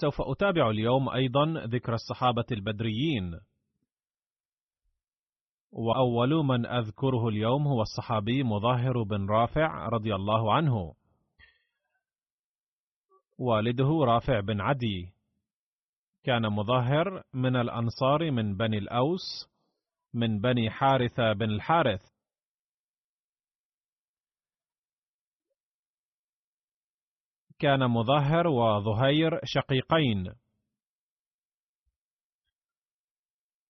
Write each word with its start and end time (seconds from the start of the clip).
سوف 0.00 0.20
أتابع 0.20 0.70
اليوم 0.70 1.08
أيضا 1.08 1.66
ذكر 1.66 1.94
الصحابة 1.94 2.44
البدريين. 2.52 3.40
وأول 5.72 6.30
من 6.30 6.66
أذكره 6.66 7.28
اليوم 7.28 7.66
هو 7.68 7.82
الصحابي 7.82 8.42
مظاهر 8.42 9.02
بن 9.02 9.26
رافع 9.26 9.88
رضي 9.88 10.14
الله 10.14 10.54
عنه. 10.54 10.94
والده 13.38 14.04
رافع 14.04 14.40
بن 14.40 14.60
عدي. 14.60 15.12
كان 16.24 16.52
مظاهر 16.52 17.22
من 17.34 17.56
الأنصار 17.56 18.30
من 18.30 18.56
بني 18.56 18.78
الأوس 18.78 19.48
من 20.14 20.40
بني 20.40 20.70
حارثة 20.70 21.32
بن 21.32 21.50
الحارث. 21.50 22.15
كان 27.58 27.90
مظاهر 27.90 28.46
وظهير 28.46 29.40
شقيقين. 29.44 30.34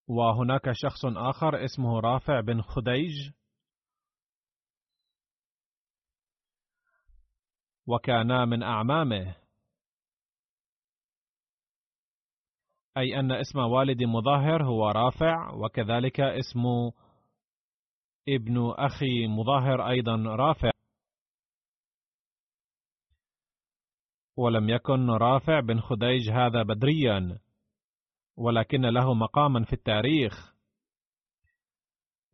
وهناك 0.09 0.73
شخص 0.73 1.05
آخر 1.05 1.65
اسمه 1.65 2.01
رافع 2.01 2.41
بن 2.41 2.63
خديج. 2.63 3.31
وكانا 7.87 8.45
من 8.45 8.63
أعمامه. 8.63 9.37
أي 12.97 13.21
أن 13.21 13.33
اسم 13.33 13.59
والد 13.59 14.03
مظاهر 14.03 14.65
هو 14.65 14.91
رافع 14.91 15.55
وكذلك 15.55 16.21
اسم 16.21 16.63
ابن 18.29 18.71
أخي 18.79 19.27
مظاهر 19.27 19.89
أيضا 19.89 20.17
رافع. 20.17 20.76
ولم 24.37 24.69
يكن 24.69 25.11
رافع 25.11 25.61
بن 25.61 25.81
خديج 25.81 26.31
هذا 26.31 26.63
بدريا 26.63 27.39
ولكن 28.37 28.81
له 28.81 29.15
مقاما 29.15 29.65
في 29.65 29.73
التاريخ. 29.73 30.55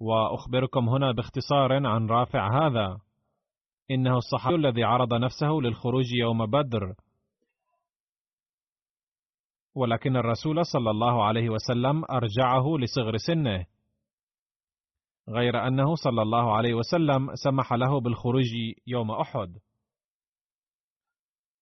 وأخبركم 0.00 0.88
هنا 0.88 1.12
باختصار 1.12 1.86
عن 1.86 2.06
رافع 2.06 2.66
هذا. 2.66 3.00
إنه 3.90 4.16
الصحابي 4.16 4.54
الذي 4.54 4.84
عرض 4.84 5.14
نفسه 5.14 5.48
للخروج 5.48 6.12
يوم 6.12 6.46
بدر. 6.46 6.94
ولكن 9.74 10.16
الرسول 10.16 10.66
صلى 10.66 10.90
الله 10.90 11.24
عليه 11.24 11.50
وسلم 11.50 12.04
أرجعه 12.04 12.78
لصغر 12.78 13.16
سنه. 13.16 13.66
غير 15.28 15.66
أنه 15.66 15.94
صلى 15.94 16.22
الله 16.22 16.56
عليه 16.56 16.74
وسلم 16.74 17.34
سمح 17.34 17.72
له 17.72 18.00
بالخروج 18.00 18.46
يوم 18.86 19.10
أحد. 19.10 19.58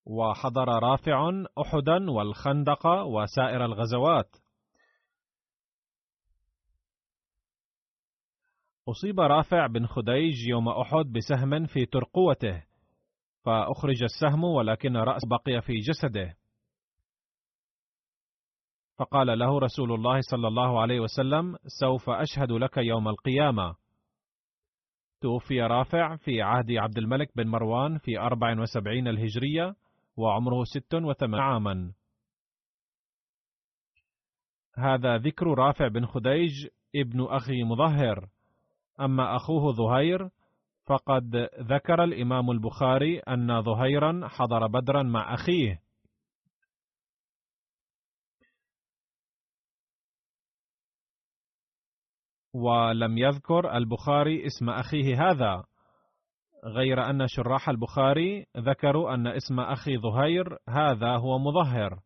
وحضر 0.06 0.68
رافع 0.68 1.30
أحدا 1.60 2.10
والخندق 2.10 2.86
وسائر 2.86 3.64
الغزوات. 3.64 4.36
أصيب 8.88 9.20
رافع 9.20 9.66
بن 9.66 9.86
خديج 9.86 10.48
يوم 10.48 10.68
أحد 10.68 11.06
بسهم 11.12 11.66
في 11.66 11.86
ترقوته 11.86 12.64
فأخرج 13.44 14.02
السهم 14.02 14.44
ولكن 14.44 14.96
رأس 14.96 15.22
بقي 15.26 15.62
في 15.62 15.72
جسده. 15.72 16.36
فقال 18.98 19.38
له 19.38 19.58
رسول 19.58 19.92
الله 19.92 20.20
صلى 20.20 20.48
الله 20.48 20.80
عليه 20.80 21.00
وسلم 21.00 21.56
سوف 21.80 22.10
أشهد 22.10 22.52
لك 22.52 22.76
يوم 22.76 23.08
القيامة. 23.08 23.76
توفي 25.20 25.60
رافع 25.60 26.16
في 26.16 26.42
عهد 26.42 26.70
عبد 26.70 26.98
الملك 26.98 27.36
بن 27.36 27.46
مروان 27.46 27.98
في 27.98 28.18
74 28.18 29.08
الهجرية 29.08 29.74
وعمره 30.20 30.64
ست 30.64 30.94
وثمان 30.94 31.40
عاما. 31.40 31.92
هذا 34.76 35.16
ذكر 35.16 35.46
رافع 35.46 35.88
بن 35.88 36.06
خديج 36.06 36.66
ابن 36.96 37.24
أخي 37.24 37.64
مظهر. 37.64 38.28
أما 39.00 39.36
أخوه 39.36 39.72
ظهير 39.72 40.30
فقد 40.86 41.48
ذكر 41.60 42.04
الإمام 42.04 42.50
البخاري 42.50 43.18
أن 43.18 43.62
ظهيرا 43.62 44.28
حضر 44.28 44.66
بدرا 44.66 45.02
مع 45.02 45.34
أخيه. 45.34 45.82
ولم 52.54 53.18
يذكر 53.18 53.76
البخاري 53.76 54.46
اسم 54.46 54.70
أخيه 54.70 55.30
هذا. 55.30 55.69
غير 56.64 57.10
أن 57.10 57.26
شراح 57.28 57.68
البخاري 57.68 58.46
ذكروا 58.56 59.14
أن 59.14 59.26
اسم 59.26 59.60
أخي 59.60 59.98
ظهير 59.98 60.58
هذا 60.68 61.16
هو 61.16 61.38
مظهر. 61.38 62.00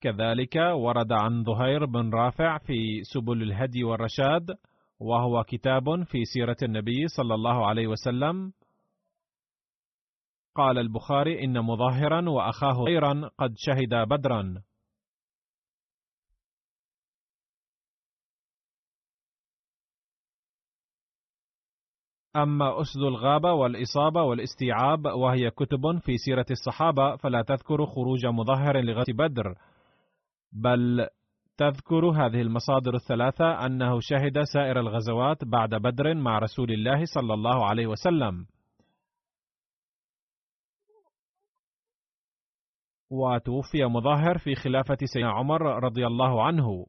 كذلك 0.00 0.56
ورد 0.56 1.12
عن 1.12 1.44
ظهير 1.44 1.84
بن 1.84 2.10
رافع 2.14 2.58
في 2.58 3.02
سبل 3.02 3.42
الهدي 3.42 3.84
والرشاد 3.84 4.58
وهو 5.00 5.44
كتاب 5.44 6.02
في 6.02 6.24
سيرة 6.24 6.56
النبي 6.62 7.08
صلى 7.08 7.34
الله 7.34 7.66
عليه 7.66 7.86
وسلم. 7.86 8.52
قال 10.54 10.78
البخاري 10.78 11.44
إن 11.44 11.60
مظاهرا 11.60 12.30
وأخاه 12.30 12.72
ظهيرا 12.72 13.30
قد 13.38 13.54
شهدا 13.56 14.04
بدرا. 14.04 14.62
أما 22.42 22.80
أسد 22.80 23.00
الغابة 23.00 23.52
والإصابة 23.52 24.22
والاستيعاب 24.22 25.06
وهي 25.06 25.50
كتب 25.50 25.98
في 26.02 26.16
سيرة 26.16 26.46
الصحابة 26.50 27.16
فلا 27.16 27.42
تذكر 27.42 27.86
خروج 27.86 28.26
مظهر 28.26 28.80
لغزوة 28.80 29.14
بدر. 29.14 29.54
بل 30.52 31.08
تذكر 31.56 32.06
هذه 32.06 32.40
المصادر 32.40 32.94
الثلاثة 32.94 33.66
أنه 33.66 34.00
شهد 34.00 34.42
سائر 34.42 34.80
الغزوات 34.80 35.44
بعد 35.44 35.74
بدر 35.74 36.14
مع 36.14 36.38
رسول 36.38 36.72
الله 36.72 37.04
صلى 37.04 37.34
الله 37.34 37.66
عليه 37.66 37.86
وسلم. 37.86 38.46
وتوفي 43.10 43.84
مظاهر 43.84 44.38
في 44.38 44.54
خلافة 44.54 44.98
سيدنا 45.04 45.30
عمر 45.30 45.62
رضي 45.84 46.06
الله 46.06 46.42
عنه. 46.42 46.86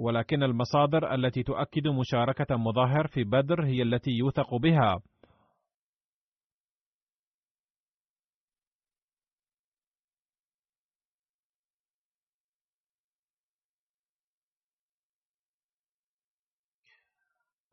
ولكن 0.00 0.42
المصادر 0.42 1.14
التي 1.14 1.42
تؤكد 1.42 1.88
مشاركة 1.88 2.56
مظاهر 2.56 3.06
في 3.06 3.24
بدر 3.24 3.64
هي 3.64 3.82
التي 3.82 4.10
يوثق 4.10 4.54
بها. 4.54 5.00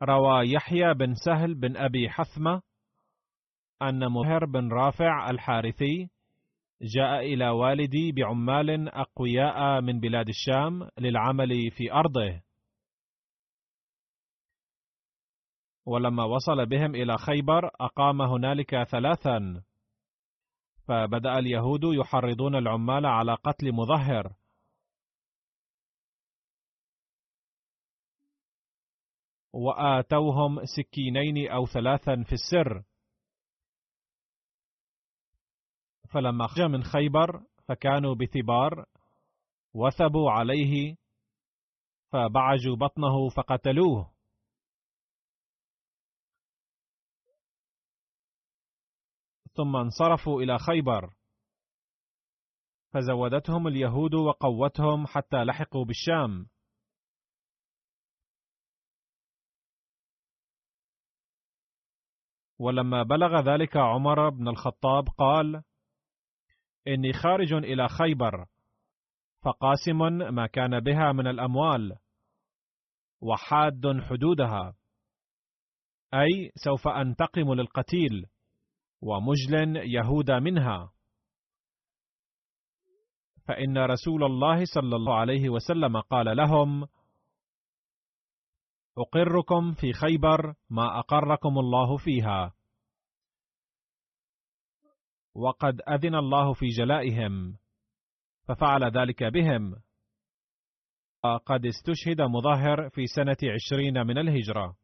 روى 0.04 0.52
يحيى 0.54 0.94
بن 0.94 1.14
سهل 1.14 1.56
بن 1.56 1.78
أبي 1.78 2.10
حثمة 2.10 2.62
أن 3.82 4.08
مهر 4.12 4.46
بن 4.46 4.72
رافع 4.72 5.30
الحارثي 5.30 6.10
جاء 6.82 7.20
إلى 7.20 7.50
والدي 7.50 8.12
بعمال 8.12 8.90
أقوياء 8.90 9.82
من 9.82 10.00
بلاد 10.00 10.28
الشام 10.30 10.90
للعمل 11.00 11.72
في 11.72 11.92
أرضه. 11.94 12.42
ولما 15.86 16.24
وصل 16.24 16.66
بهم 16.66 16.96
إلى 16.96 17.18
خيبر 17.18 17.68
أقام 17.82 18.22
هنالك 18.22 18.84
ثلاثا. 18.84 19.64
فبدأ 20.88 21.40
اليهود 21.40 21.82
يحرضون 21.84 22.56
العمال 22.56 23.06
على 23.06 23.34
قتل 23.34 23.72
مظهر. 23.72 24.34
وآتوهم 29.54 30.66
سكينين 30.66 31.52
أو 31.52 31.66
ثلاثا 31.66 32.24
في 32.24 32.34
السر. 32.34 32.84
فلما 36.14 36.48
خرج 36.48 36.72
من 36.72 36.84
خيبر 36.84 37.44
فكانوا 37.68 38.16
بثبار 38.16 38.86
وثبوا 39.74 40.32
عليه 40.32 40.96
فبعجوا 42.12 42.76
بطنه 42.76 43.30
فقتلوه. 43.30 44.14
ثم 49.54 49.76
انصرفوا 49.76 50.42
إلى 50.42 50.58
خيبر. 50.58 51.14
فزودتهم 52.94 53.68
اليهود 53.68 54.14
وقوتهم 54.14 55.08
حتى 55.08 55.44
لحقوا 55.44 55.86
بالشام. 55.86 56.50
ولما 62.60 63.04
بلغ 63.04 63.40
ذلك 63.40 63.78
عمر 63.78 64.30
بن 64.30 64.48
الخطاب 64.48 65.08
قال 65.18 65.64
إني 66.88 67.14
خارج 67.14 67.54
إلى 67.54 67.88
خيبر 67.88 68.46
فقاسم 69.44 69.98
ما 70.34 70.48
كان 70.48 70.80
بها 70.80 71.12
من 71.12 71.28
الأموال 71.28 71.98
وحاد 73.22 74.02
حدودها. 74.10 74.76
أي 76.14 76.52
سوف 76.56 76.88
أنتقم 76.88 77.54
للقتيل 77.54 78.26
ومجل 79.02 79.76
يهودا 79.76 80.40
منها. 80.40 80.92
فإن 83.48 83.78
رسول 83.78 84.24
الله 84.24 84.66
صلى 84.66 84.96
الله 84.96 85.16
عليه 85.16 85.50
وسلم 85.50 86.00
قال 86.00 86.38
لهم 86.38 86.88
أقركم 88.98 89.74
في 89.74 89.94
خيبر 89.94 90.54
ما 90.70 91.00
أقركم 91.00 91.60
الله 91.60 91.98
فيها. 91.98 92.57
وقد 95.38 95.82
أذن 95.82 96.16
الله 96.16 96.54
في 96.54 96.68
جلائهم 96.68 97.58
ففعل 98.48 98.84
ذلك 98.84 99.24
بهم. 99.24 99.82
وقد 101.24 101.66
استشهد 101.66 102.22
مظاهر 102.22 102.90
في 102.90 103.08
سنة 103.08 103.38
عشرين 103.54 104.08
من 104.08 104.18
الهجرة. 104.18 104.78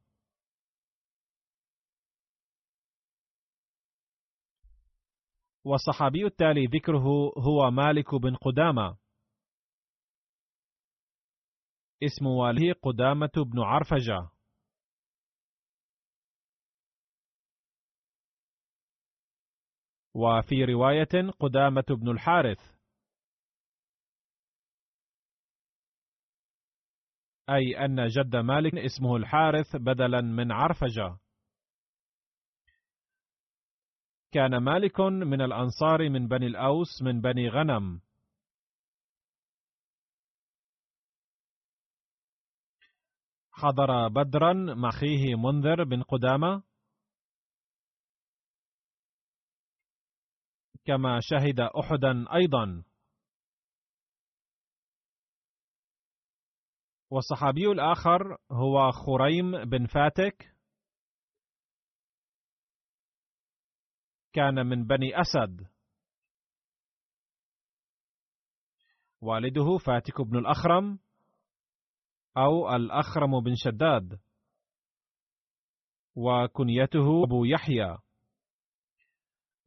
والصحابي 5.65 6.25
التالي 6.25 6.65
ذكره 6.65 7.33
هو 7.37 7.71
مالك 7.71 8.15
بن 8.15 8.35
قدامة. 8.35 8.97
اسم 12.03 12.25
واليه 12.25 12.73
قدامة 12.73 13.31
بن 13.37 13.59
عرفجة. 13.59 14.32
وفي 20.13 20.65
رواية 20.65 21.31
قدامة 21.39 21.85
بن 21.89 22.09
الحارث. 22.11 22.59
أي 27.49 27.85
أن 27.85 28.07
جد 28.07 28.35
مالك 28.35 28.75
اسمه 28.75 29.15
الحارث 29.15 29.75
بدلا 29.75 30.21
من 30.21 30.51
عرفجة. 30.51 31.17
كان 34.31 34.57
مالك 34.57 34.99
من 34.99 35.41
الأنصار 35.41 36.09
من 36.09 36.27
بني 36.27 36.47
الأوس 36.47 37.01
من 37.01 37.21
بني 37.21 37.49
غنم. 37.49 38.01
حضر 43.51 44.07
بدرا 44.07 44.53
مع 44.53 44.89
أخيه 44.89 45.35
منذر 45.35 45.83
بن 45.83 46.01
قدامة. 46.01 46.63
كما 50.85 51.19
شهد 51.21 51.59
أحدا 51.59 52.35
أيضا. 52.35 52.83
والصحابي 57.09 57.71
الآخر 57.71 58.37
هو 58.51 58.91
خريم 58.91 59.65
بن 59.65 59.85
فاتك. 59.85 60.55
كان 64.33 64.65
من 64.65 64.87
بني 64.87 65.21
أسد. 65.21 65.67
والده 69.21 69.77
فاتك 69.85 70.21
بن 70.21 70.37
الأخرم 70.37 70.99
أو 72.37 72.75
الأخرم 72.75 73.39
بن 73.39 73.53
شداد. 73.55 74.19
وكنيته 76.15 77.23
أبو 77.23 77.45
يحيى. 77.45 78.02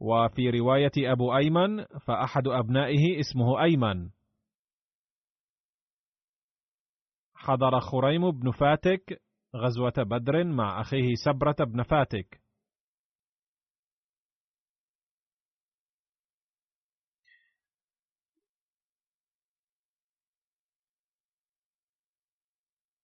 وفي 0.01 0.51
رواية 0.51 1.13
أبو 1.13 1.37
أيمن 1.37 1.85
فأحد 1.85 2.49
أبنائه 2.49 3.21
اسمه 3.21 3.63
أيمن. 3.63 4.11
حضر 7.35 7.81
خريم 7.81 8.31
بن 8.31 8.51
فاتك 8.51 9.23
غزوة 9.57 9.93
بدر 9.99 10.45
مع 10.45 10.81
أخيه 10.81 11.15
سبرة 11.25 11.57
بن 11.61 11.83
فاتك. 11.83 12.41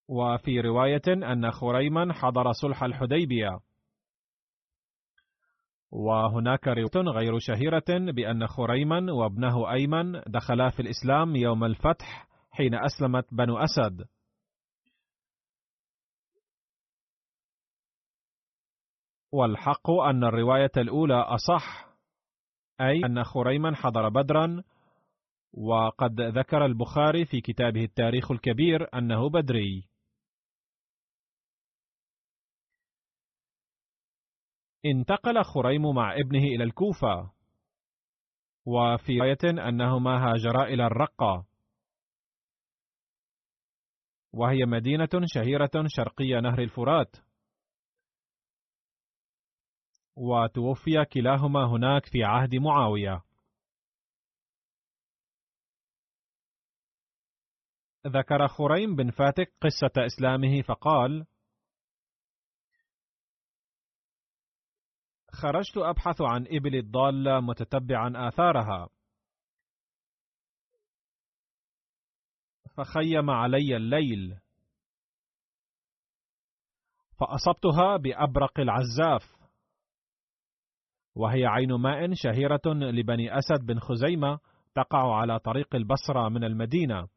وفي 0.08 0.60
رواية 0.60 1.02
أن 1.08 1.50
خريما 1.50 2.12
حضر 2.12 2.52
صلح 2.52 2.82
الحديبية. 2.82 3.71
وهناك 5.92 6.68
رواية 6.68 7.08
غير 7.08 7.38
شهيرة 7.38 7.84
بأن 7.88 8.46
خريما 8.46 9.12
وابنه 9.12 9.72
أيمن 9.72 10.20
دخلا 10.26 10.70
في 10.70 10.82
الإسلام 10.82 11.36
يوم 11.36 11.64
الفتح 11.64 12.28
حين 12.50 12.74
أسلمت 12.74 13.34
بنو 13.34 13.58
أسد. 13.58 14.04
والحق 19.32 19.90
أن 19.90 20.24
الرواية 20.24 20.70
الأولى 20.76 21.14
أصح 21.14 21.86
أي 22.80 23.04
أن 23.06 23.24
خريما 23.24 23.74
حضر 23.74 24.08
بدرا 24.08 24.62
وقد 25.54 26.20
ذكر 26.20 26.64
البخاري 26.66 27.24
في 27.24 27.40
كتابه 27.40 27.84
التاريخ 27.84 28.30
الكبير 28.30 28.88
أنه 28.94 29.30
بدري. 29.30 29.91
انتقل 34.86 35.44
خريم 35.44 35.94
مع 35.94 36.14
ابنه 36.14 36.42
إلى 36.42 36.64
الكوفة. 36.64 37.30
وفي 38.66 39.18
رواية 39.18 39.68
أنهما 39.68 40.30
هاجرا 40.30 40.64
إلى 40.64 40.86
الرقة. 40.86 41.46
وهي 44.32 44.64
مدينة 44.66 45.08
شهيرة 45.24 45.70
شرقي 45.86 46.40
نهر 46.40 46.58
الفرات. 46.62 47.16
وتوفي 50.16 51.04
كلاهما 51.12 51.64
هناك 51.66 52.06
في 52.06 52.24
عهد 52.24 52.54
معاوية. 52.54 53.22
ذكر 58.06 58.48
خريم 58.48 58.96
بن 58.96 59.10
فاتك 59.10 59.52
قصة 59.60 60.06
إسلامه 60.06 60.62
فقال 60.62 61.26
خرجت 65.34 65.76
أبحث 65.76 66.20
عن 66.20 66.46
إبل 66.50 66.76
الضالة 66.76 67.40
متتبعا 67.40 68.28
آثارها. 68.28 68.88
فخيم 72.76 73.30
علي 73.30 73.76
الليل. 73.76 74.38
فأصبتها 77.20 77.96
بأبرق 77.96 78.60
العزاف. 78.60 79.36
وهي 81.14 81.46
عين 81.46 81.72
ماء 81.72 82.14
شهيرة 82.14 82.62
لبني 82.66 83.38
أسد 83.38 83.66
بن 83.66 83.78
خزيمة 83.78 84.38
تقع 84.74 85.16
على 85.16 85.38
طريق 85.38 85.74
البصرة 85.74 86.28
من 86.28 86.44
المدينة. 86.44 87.08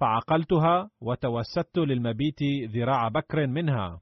فعقلتها 0.00 0.90
وتوسدت 1.00 1.78
للمبيت 1.78 2.42
ذراع 2.74 3.08
بكر 3.08 3.46
منها. 3.46 4.00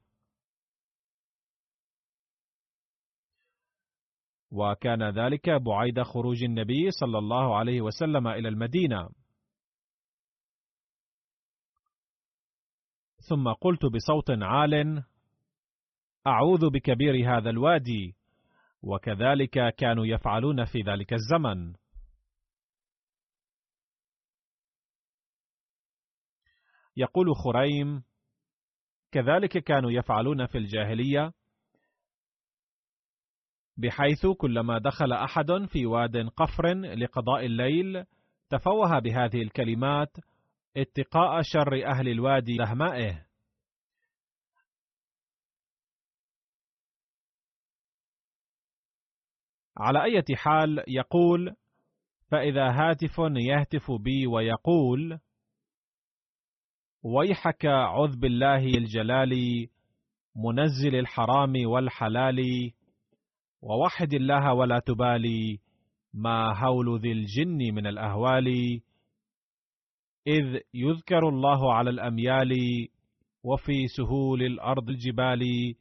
وكان 4.50 5.11
ذلك 5.11 5.50
بعيد 5.50 6.02
خروج 6.02 6.45
النبي 6.45 6.90
صلى 6.90 7.19
الله 7.19 7.57
عليه 7.57 7.81
وسلم 7.81 8.28
إلى 8.28 8.49
المدينة. 8.49 9.09
ثم 13.28 13.52
قلت 13.52 13.87
بصوت 13.87 14.31
عال 14.31 15.05
أعوذ 16.26 16.71
بكبير 16.71 17.38
هذا 17.38 17.50
الوادي. 17.50 18.14
وكذلك 18.83 19.75
كانوا 19.75 20.07
يفعلون 20.07 20.64
في 20.64 20.83
ذلك 20.83 21.12
الزمن. 21.12 21.75
يقول 26.97 27.37
خريم 27.37 28.02
كذلك 29.12 29.59
كانوا 29.59 29.90
يفعلون 29.90 30.47
في 30.47 30.59
الجاهلية 30.59 31.33
بحيث 33.78 34.26
كلما 34.26 34.78
دخل 34.78 35.12
أحد 35.12 35.66
في 35.68 35.87
واد 35.87 36.16
قفر 36.16 36.75
لقضاء 36.75 37.47
الليل 37.47 38.04
تفوه 38.50 38.99
بهذه 38.99 39.42
الكلمات 39.42 40.16
اتقاء 40.76 41.42
شر 41.42 41.87
أهل 41.87 42.08
الوادي 42.08 42.56
لهمائه. 42.56 43.26
على 49.76 50.02
أي 50.04 50.23
حال 50.37 50.85
يقول 50.88 51.54
فإذا 52.30 52.70
هاتف 52.70 53.18
يهتف 53.37 53.90
بي 53.90 54.26
ويقول 54.26 55.18
ويحك 57.02 57.66
عذ 57.66 58.16
بالله 58.16 58.64
الجلال 58.64 59.32
منزل 60.37 60.94
الحرام 60.94 61.52
والحلال 61.66 62.70
ووحد 63.62 64.15
الله 64.15 64.55
ولا 64.55 64.79
تبالي 64.79 65.59
ما 66.15 66.65
هول 66.65 67.00
ذي 67.00 67.12
الجن 67.12 67.75
من 67.75 67.87
الأهوال 67.87 68.49
إذ 70.27 70.61
يذكر 70.75 71.29
الله 71.29 71.75
على 71.75 71.91
الأميال 71.91 72.53
وفي 73.45 73.87
سهول 73.97 74.43
الأرض 74.43 74.88
الجبال. 74.88 75.75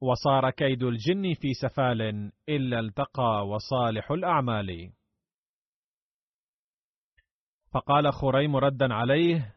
وصار 0.00 0.50
كيد 0.50 0.82
الجن 0.82 1.34
في 1.34 1.54
سفال 1.54 2.02
إلا 2.48 2.80
التقى 2.80 3.46
وصالح 3.48 4.10
الأعمال. 4.10 4.92
فقال 7.74 8.12
خريم 8.12 8.56
ردا 8.56 8.94
عليه 8.94 9.53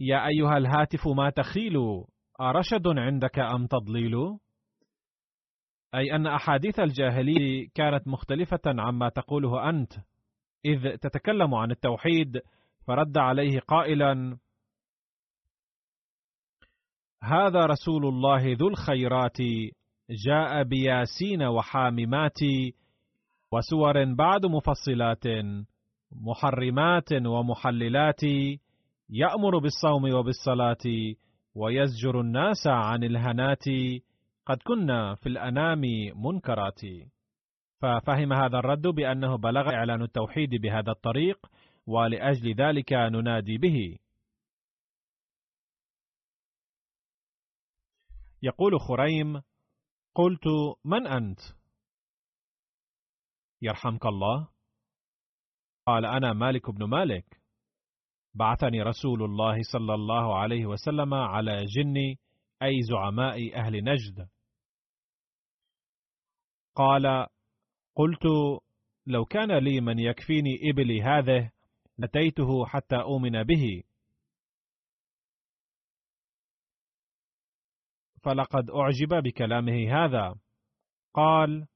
يا 0.00 0.26
أيها 0.26 0.56
الهاتف 0.56 1.08
ما 1.08 1.30
تخيل؟ 1.30 1.76
أرشد 2.40 2.86
عندك 2.86 3.38
أم 3.38 3.66
تضليل؟ 3.66 4.14
أي 5.94 6.16
أن 6.16 6.26
أحاديث 6.26 6.80
الجاهلية 6.80 7.68
كانت 7.74 8.08
مختلفة 8.08 8.60
عما 8.66 9.08
تقوله 9.08 9.68
أنت. 9.68 9.92
إذ 10.64 10.96
تتكلم 10.96 11.54
عن 11.54 11.70
التوحيد 11.70 12.40
فرد 12.86 13.18
عليه 13.18 13.60
قائلا 13.60 14.38
هذا 17.22 17.66
رسول 17.66 18.06
الله 18.06 18.52
ذو 18.52 18.68
الخيرات 18.68 19.38
جاء 20.10 20.62
بياسين 20.62 21.42
وحاممات 21.42 22.38
وسور 23.52 24.14
بعد 24.14 24.46
مفصلات 24.46 25.24
محرمات 26.12 27.12
ومحللات 27.26 28.20
يأمر 29.12 29.58
بالصوم 29.58 30.14
وبالصلاة 30.14 31.14
ويزجر 31.54 32.20
الناس 32.20 32.66
عن 32.66 33.04
الهنات 33.04 33.64
قد 34.46 34.58
كنا 34.66 35.14
في 35.14 35.28
الأنام 35.28 35.80
منكرات. 36.16 36.80
ففهم 37.80 38.32
هذا 38.32 38.58
الرد 38.58 38.86
بأنه 38.86 39.36
بلغ 39.36 39.74
إعلان 39.74 40.02
التوحيد 40.02 40.50
بهذا 40.50 40.90
الطريق 40.92 41.46
ولأجل 41.86 42.54
ذلك 42.54 42.92
ننادي 42.92 43.58
به. 43.58 43.98
يقول 48.42 48.80
خريم 48.80 49.42
قلت 50.14 50.46
من 50.84 51.06
أنت؟ 51.06 51.40
يرحمك 53.62 54.06
الله. 54.06 54.48
قال 55.86 56.04
أنا 56.04 56.32
مالك 56.32 56.70
بن 56.70 56.84
مالك. 56.84 57.39
بعثني 58.34 58.82
رسول 58.82 59.22
الله 59.22 59.62
صلى 59.62 59.94
الله 59.94 60.38
عليه 60.38 60.66
وسلم 60.66 61.14
على 61.14 61.64
جن 61.64 62.16
أي 62.62 62.82
زعماء 62.82 63.56
أهل 63.56 63.84
نجد. 63.84 64.28
قال 66.74 67.26
قلت 67.94 68.24
لو 69.06 69.24
كان 69.24 69.58
لي 69.58 69.80
من 69.80 69.98
يكفيني 69.98 70.70
إبلي 70.70 71.02
هذه 71.02 71.50
لتيته 71.98 72.66
حتى 72.66 72.96
أؤمن 72.96 73.42
به. 73.42 73.82
فلقد 78.22 78.70
أعجب 78.70 79.22
بكلامه 79.22 80.04
هذا. 80.04 80.34
قال 81.14 81.66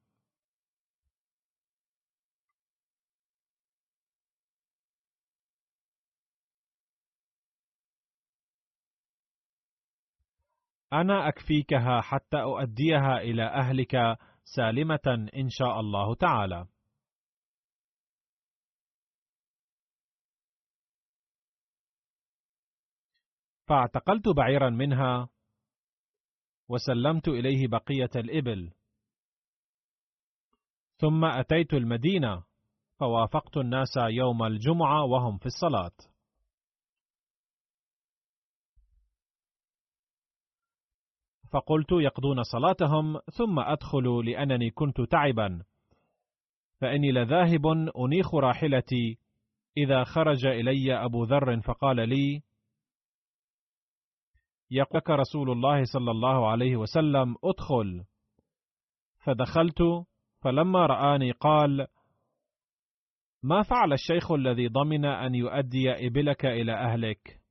أنا 10.95 11.29
أكفيكها 11.29 12.01
حتى 12.01 12.37
أؤديها 12.43 13.19
إلى 13.19 13.43
أهلك 13.43 13.97
سالمة 14.45 15.29
إن 15.37 15.49
شاء 15.49 15.81
الله 15.81 16.15
تعالى. 16.15 16.67
فاعتقلت 23.69 24.29
بعيرا 24.29 24.71
منها 24.71 25.29
وسلمت 26.69 27.29
إليه 27.29 27.69
بقية 27.69 28.11
الإبل. 28.17 28.73
ثم 30.97 31.25
أتيت 31.25 31.75
المدينة 31.75 32.45
فوافقت 33.01 33.57
الناس 33.57 33.97
يوم 33.97 34.43
الجمعة 34.43 35.05
وهم 35.05 35.39
في 35.39 35.47
الصلاة. 35.47 36.14
فقلت 41.55 41.93
يقضون 41.93 42.43
صلاتهم 42.43 43.19
ثم 43.19 43.59
أدخل 43.59 44.25
لأنني 44.25 44.71
كنت 44.71 45.01
تعبا. 45.01 45.63
فإني 46.81 47.13
لذاهب 47.13 47.67
أنيخ 47.99 48.35
راحلتي. 48.35 49.19
إذا 49.77 50.05
خرج 50.05 50.47
إلي 50.47 51.05
أبو 51.05 51.25
ذر 51.25 51.61
فقال 51.61 52.09
لي 52.09 52.43
يقولك 54.71 55.11
رسول 55.11 55.51
الله 55.51 55.85
صلى 55.85 56.11
الله 56.11 56.51
عليه 56.51 56.77
وسلم 56.77 57.37
ادخل. 57.45 58.05
فدخلت 59.25 60.07
فلما 60.43 60.87
رآني 60.87 61.31
قال 61.31 61.87
ما 63.43 63.63
فعل 63.63 63.93
الشيخ 63.93 64.33
الذي 64.33 64.69
ضمن 64.69 65.05
أن 65.05 65.35
يؤدي 65.35 66.07
إبلك 66.07 66.47
إلى 66.47 66.73
أهلك؟ 66.73 67.44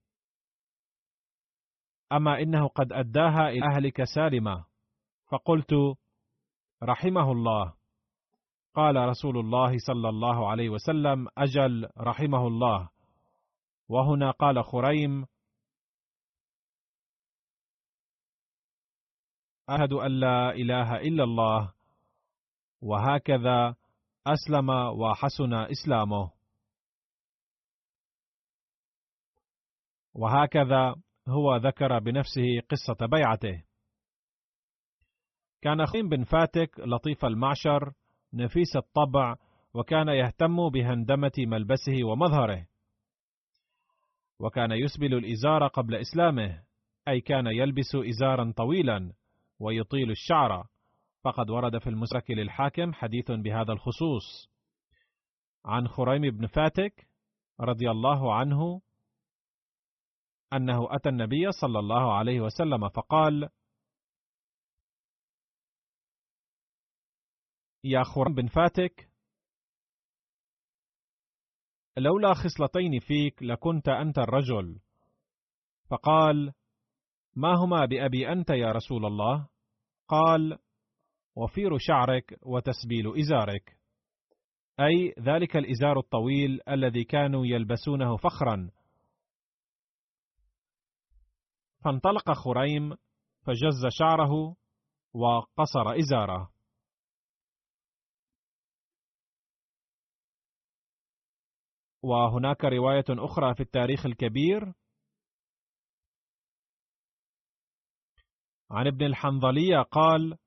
أما 2.13 2.41
إنه 2.41 2.67
قد 2.67 2.93
أداها 2.93 3.49
إلى 3.49 3.65
أهلك 3.75 4.03
سالمة 4.03 4.65
فقلت 5.31 5.73
رحمه 6.83 7.31
الله. 7.31 7.73
قال 8.73 8.95
رسول 8.95 9.37
الله 9.37 9.77
صلى 9.77 10.09
الله 10.09 10.49
عليه 10.49 10.69
وسلم 10.69 11.27
أجل 11.37 11.89
رحمه 11.97 12.47
الله. 12.47 12.89
وهنا 13.89 14.31
قال 14.31 14.63
خريم 14.63 15.25
أشهد 19.69 19.93
أن 19.93 20.11
لا 20.19 20.51
إله 20.51 20.95
إلا 20.95 21.23
الله. 21.23 21.73
وهكذا 22.81 23.75
أسلم 24.27 24.69
وحسن 24.69 25.53
إسلامه. 25.53 26.31
وهكذا 30.13 30.95
هو 31.27 31.55
ذكر 31.55 31.99
بنفسه 31.99 32.59
قصة 32.69 33.05
بيعته. 33.05 33.63
كان 35.61 35.85
خيم 35.85 36.09
بن 36.09 36.23
فاتك 36.23 36.79
لطيف 36.79 37.25
المعشر 37.25 37.93
نفيس 38.33 38.75
الطبع 38.75 39.35
وكان 39.73 40.07
يهتم 40.07 40.69
بهندمة 40.69 41.31
ملبسه 41.37 42.03
ومظهره. 42.03 42.67
وكان 44.39 44.71
يسبل 44.71 45.13
الإزار 45.13 45.67
قبل 45.67 45.95
إسلامه 45.95 46.63
أي 47.07 47.21
كان 47.21 47.47
يلبس 47.47 47.95
إزارا 47.95 48.53
طويلا 48.57 49.13
ويطيل 49.59 50.11
الشعر. 50.11 50.67
فقد 51.23 51.49
ورد 51.49 51.77
في 51.77 51.89
المسرك 51.89 52.31
للحاكم 52.31 52.93
حديث 52.93 53.31
بهذا 53.31 53.73
الخصوص. 53.73 54.49
عن 55.65 55.87
خريم 55.87 56.21
بن 56.21 56.47
فاتك 56.47 57.07
رضي 57.59 57.91
الله 57.91 58.33
عنه 58.33 58.81
أنه 60.55 60.95
أتى 60.95 61.09
النبي 61.09 61.51
صلى 61.51 61.79
الله 61.79 62.13
عليه 62.13 62.41
وسلم 62.41 62.89
فقال 62.89 63.49
يا 67.83 68.03
خريم 68.03 68.35
بن 68.35 68.47
فاتك 68.47 69.13
لولا 71.97 72.33
خصلتين 72.33 72.99
فيك 72.99 73.43
لكنت 73.43 73.89
أنت 73.89 74.19
الرجل. 74.19 74.79
فقال 75.89 76.53
ما 77.35 77.55
هما 77.55 77.85
بأبي 77.85 78.31
أنت 78.31 78.49
يا 78.49 78.71
رسول 78.71 79.05
الله؟ 79.05 79.47
قال 80.07 80.59
وفير 81.35 81.77
شعرك 81.77 82.39
وتسبيل 82.41 83.19
إزارك. 83.19 83.77
أي 84.79 85.13
ذلك 85.19 85.57
الإزار 85.57 85.99
الطويل 85.99 86.59
الذي 86.69 87.03
كانوا 87.03 87.45
يلبسونه 87.45 88.17
فخرا. 88.17 88.69
فانطلق 91.83 92.31
خريم 92.31 92.95
فجز 93.45 93.87
شعره 93.89 94.55
وقصر 95.13 95.99
إزاره. 95.99 96.53
وهناك 102.03 102.65
رواية 102.65 103.05
أخرى 103.09 103.55
في 103.55 103.63
التاريخ 103.63 104.05
الكبير. 104.05 104.73
عن 108.71 108.87
ابن 108.87 109.05
الحنظلية 109.05 109.81
قال: 109.81 110.37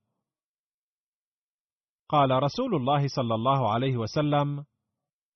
قال 2.08 2.30
رسول 2.30 2.74
الله 2.74 3.08
صلى 3.08 3.34
الله 3.34 3.72
عليه 3.72 3.96
وسلم: 3.96 4.66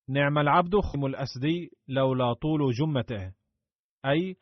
نعم 0.08 0.38
العبد 0.38 0.76
خم 0.76 1.06
الأسدي 1.06 1.70
لولا 1.88 2.32
طول 2.32 2.72
جمته، 2.72 3.34
أي 4.06 4.36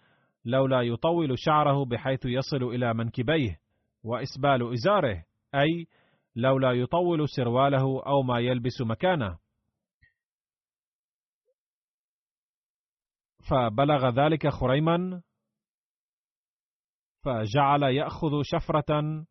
لولا 0.45 0.83
يطول 0.83 1.39
شعره 1.39 1.85
بحيث 1.85 2.27
يصل 2.27 2.63
إلى 2.63 2.95
منكبيه، 2.95 3.61
وإسبال 4.05 4.73
إزاره، 4.73 5.25
أي 5.55 5.87
لولا 6.37 6.73
يطول 6.73 7.29
سرواله 7.29 8.03
أو 8.07 8.23
ما 8.23 8.39
يلبس 8.39 8.81
مكانه. 8.81 9.39
فبلغ 13.51 14.09
ذلك 14.09 14.49
خريما 14.49 15.23
فجعل 17.25 17.83
يأخذ 17.83 18.43
شفرة 18.43 19.25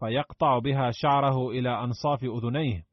فيقطع 0.00 0.58
بها 0.58 0.90
شعره 0.90 1.50
إلى 1.50 1.84
أنصاف 1.84 2.24
أذنيه 2.24 2.86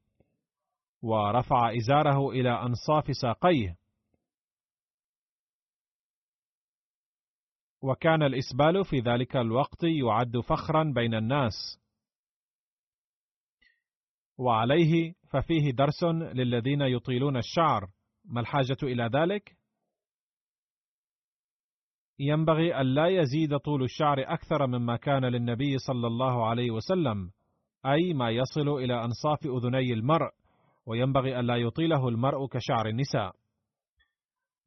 ورفع 1.01 1.75
إزاره 1.77 2.29
إلى 2.29 2.49
أنصاف 2.49 3.03
ساقيه 3.21 3.77
وكان 7.83 8.23
الإسبال 8.23 8.85
في 8.85 8.99
ذلك 8.99 9.35
الوقت 9.35 9.83
يعد 9.83 10.37
فخرا 10.37 10.83
بين 10.95 11.13
الناس. 11.15 11.79
وعليه 14.37 15.13
ففيه 15.29 15.71
درس 15.71 16.03
للذين 16.33 16.81
يطيلون 16.81 17.37
الشعر. 17.37 17.87
ما 18.25 18.41
الحاجة 18.41 18.77
إلى 18.83 19.09
ذلك؟ 19.13 19.57
ينبغي 22.19 22.75
أن 22.75 22.85
لا 22.85 23.07
يزيد 23.07 23.57
طول 23.57 23.83
الشعر 23.83 24.19
أكثر 24.19 24.67
مما 24.67 24.97
كان 24.97 25.25
للنبي 25.25 25.77
صلى 25.77 26.07
الله 26.07 26.45
عليه 26.47 26.71
وسلم 26.71 27.31
أي 27.85 28.13
ما 28.13 28.29
يصل 28.29 28.69
إلى 28.69 29.03
أنصاف 29.03 29.45
أذني 29.45 29.93
المرء 29.93 30.31
وينبغي 30.85 31.39
أن 31.39 31.45
لا 31.45 31.55
يطيله 31.55 32.07
المرء 32.09 32.47
كشعر 32.47 32.87
النساء. 32.87 33.42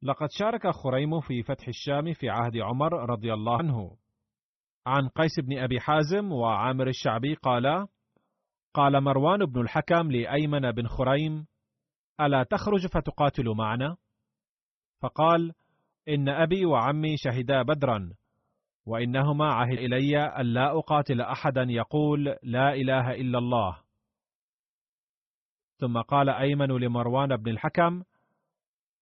لقد 0.01 0.27
شارك 0.31 0.67
خريم 0.67 1.19
في 1.19 1.43
فتح 1.43 1.67
الشام 1.67 2.13
في 2.13 2.29
عهد 2.29 2.57
عمر 2.57 2.93
رضي 3.09 3.33
الله 3.33 3.57
عنه 3.57 3.97
عن 4.87 5.07
قيس 5.07 5.39
بن 5.39 5.57
أبي 5.57 5.79
حازم 5.79 6.31
وعامر 6.31 6.87
الشعبي 6.87 7.33
قال 7.33 7.87
قال 8.73 9.03
مروان 9.03 9.45
بن 9.45 9.61
الحكم 9.61 10.11
لأيمن 10.11 10.71
بن 10.71 10.87
خريم 10.87 11.47
ألا 12.21 12.43
تخرج 12.43 12.87
فتقاتل 12.87 13.49
معنا؟ 13.49 13.97
فقال 15.01 15.53
إن 16.09 16.29
أبي 16.29 16.65
وعمي 16.65 17.17
شهدا 17.17 17.61
بدرا 17.61 18.13
وإنهما 18.85 19.53
عهد 19.53 19.77
إلي 19.77 20.17
أن 20.17 20.45
لا 20.45 20.79
أقاتل 20.79 21.21
أحدا 21.21 21.65
يقول 21.69 22.35
لا 22.43 22.73
إله 22.73 23.11
إلا 23.11 23.37
الله 23.37 23.77
ثم 25.77 26.01
قال 26.01 26.29
أيمن 26.29 26.67
لمروان 26.67 27.35
بن 27.35 27.51
الحكم 27.51 28.03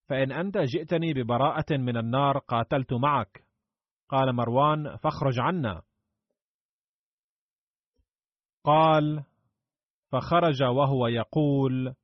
فإن 0.09 0.31
أنت 0.31 0.57
جئتني 0.57 1.13
ببراءة 1.13 1.77
من 1.77 1.97
النار 1.97 2.37
قاتلت 2.37 2.93
معك. 2.93 3.45
قال 4.09 4.35
مروان 4.35 4.97
فاخرج 4.97 5.39
عنا. 5.39 5.81
قال 8.63 9.23
فخرج 10.11 10.63
وهو 10.63 11.07
يقول 11.07 11.95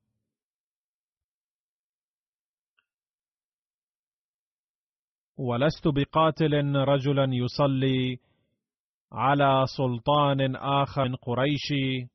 ولست 5.38 5.88
بقاتل 5.88 6.76
رجلا 6.76 7.28
يصلي 7.32 8.20
على 9.12 9.66
سلطان 9.78 10.56
آخر 10.56 11.16
قريشي 11.16 12.10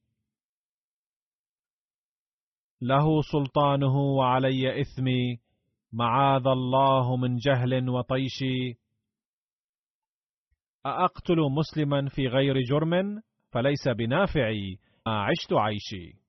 له 2.80 3.22
سلطانه 3.32 3.96
وعلي 3.96 4.80
إثمي. 4.80 5.45
معاذ 5.98 6.46
الله 6.46 7.16
من 7.16 7.36
جهل 7.36 7.88
وطيش 7.88 8.44
أأقتل 10.86 11.36
مسلما 11.50 12.08
في 12.08 12.26
غير 12.26 12.60
جرم 12.60 13.22
فليس 13.52 13.88
بنافعي 13.88 14.78
ما 15.06 15.22
عشت 15.22 15.52
عيشي 15.52 16.26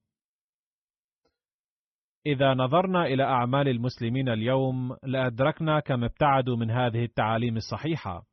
إذا 2.26 2.54
نظرنا 2.54 3.06
إلى 3.06 3.24
أعمال 3.24 3.68
المسلمين 3.68 4.30
اليوم 4.30 4.98
لأدركنا 5.04 5.80
كم 5.80 6.04
ابتعدوا 6.04 6.58
من 6.58 6.72
هذه 6.72 7.04
التعاليم 7.04 7.58
الصحيحة. 7.58 8.24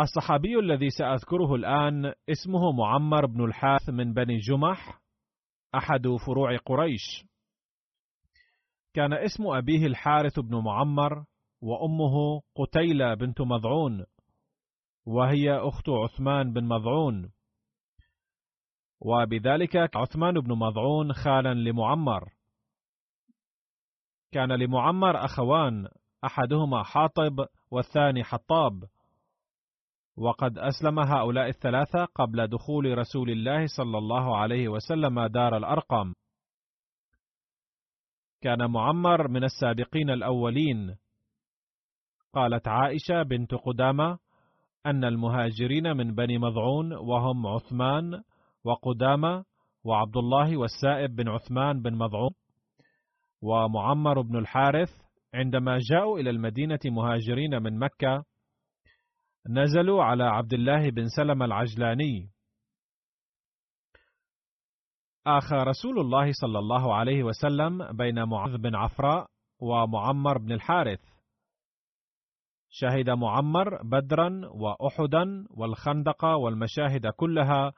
الصحابي 0.00 0.58
الذي 0.58 0.90
سأذكره 0.90 1.54
الآن 1.54 2.12
اسمه 2.30 2.72
معمر 2.72 3.26
بن 3.26 3.44
الحاث 3.44 3.88
من 3.88 4.12
بني 4.12 4.36
جمح، 4.36 5.00
أحد 5.74 6.02
فروع 6.26 6.56
قريش. 6.56 7.31
كان 8.94 9.12
اسم 9.12 9.46
أبيه 9.46 9.86
الحارث 9.86 10.38
بن 10.38 10.62
معمر، 10.64 11.24
وأمه 11.62 12.42
قتيلة 12.56 13.14
بنت 13.14 13.40
مضعون، 13.40 14.04
وهي 15.06 15.52
أخت 15.52 15.88
عثمان 15.88 16.52
بن 16.52 16.64
مضعون. 16.64 17.32
وبذلك 19.00 19.96
عثمان 19.96 20.34
بن 20.34 20.52
مضعون 20.52 21.12
خالا 21.12 21.54
لمعمر. 21.54 22.28
كان 24.32 24.52
لمعمر 24.52 25.24
أخوان 25.24 25.88
أحدهما 26.24 26.82
حاطب 26.82 27.46
والثاني 27.70 28.24
حطاب. 28.24 28.84
وقد 30.16 30.58
أسلم 30.58 30.98
هؤلاء 30.98 31.48
الثلاثة 31.48 32.04
قبل 32.04 32.46
دخول 32.46 32.98
رسول 32.98 33.30
الله 33.30 33.66
صلى 33.66 33.98
الله 33.98 34.36
عليه 34.36 34.68
وسلم 34.68 35.26
دار 35.26 35.56
الأرقم 35.56 36.14
كان 38.42 38.70
معمر 38.70 39.28
من 39.28 39.44
السابقين 39.44 40.10
الأولين. 40.10 40.96
قالت 42.34 42.68
عائشة 42.68 43.22
بنت 43.22 43.54
قدامة 43.54 44.18
أن 44.86 45.04
المهاجرين 45.04 45.96
من 45.96 46.14
بني 46.14 46.38
مضعون 46.38 46.92
وهم 46.92 47.46
عثمان 47.46 48.22
وقدامة 48.64 49.44
وعبد 49.84 50.16
الله 50.16 50.56
والسائب 50.56 51.16
بن 51.16 51.28
عثمان 51.28 51.82
بن 51.82 51.94
مضعون 51.94 52.30
ومعمر 53.42 54.20
بن 54.20 54.36
الحارث 54.36 54.90
عندما 55.34 55.78
جاءوا 55.90 56.18
إلى 56.18 56.30
المدينة 56.30 56.78
مهاجرين 56.84 57.62
من 57.62 57.78
مكة 57.78 58.24
نزلوا 59.48 60.04
على 60.04 60.24
عبد 60.24 60.52
الله 60.52 60.90
بن 60.90 61.06
سلم 61.16 61.42
العجلاني. 61.42 62.31
آخى 65.26 65.54
رسول 65.54 65.98
الله 66.00 66.32
صلى 66.32 66.58
الله 66.58 66.94
عليه 66.94 67.22
وسلم 67.22 67.92
بين 67.92 68.24
معاذ 68.24 68.58
بن 68.58 68.74
عفراء 68.74 69.26
ومعمر 69.60 70.38
بن 70.38 70.52
الحارث. 70.52 71.00
شهد 72.70 73.10
معمر 73.10 73.82
بدرا 73.82 74.40
وأحدا 74.54 75.46
والخندق 75.50 76.24
والمشاهد 76.24 77.06
كلها 77.06 77.72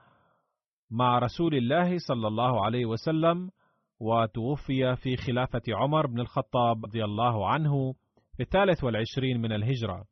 مع 0.91 1.19
رسول 1.19 1.55
الله 1.55 1.99
صلى 1.99 2.29
الله 2.29 2.65
عليه 2.65 2.87
وسلم 2.87 3.51
وتوفي 4.01 4.97
في 4.97 5.17
خلافة 5.17 5.63
عمر 5.69 6.07
بن 6.07 6.21
الخطاب 6.21 6.85
رضي 6.85 7.05
الله 7.05 7.49
عنه 7.49 7.95
في 8.37 8.43
الثالث 8.43 8.85
والعشرين 8.85 9.41
من 9.41 9.53
الهجرة. 9.53 10.05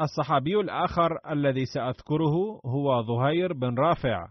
الصحابي 0.00 0.60
الآخر 0.60 1.32
الذي 1.32 1.66
سأذكره 1.66 2.60
هو 2.66 3.02
ظهير 3.02 3.52
بن 3.52 3.74
رافع. 3.78 4.28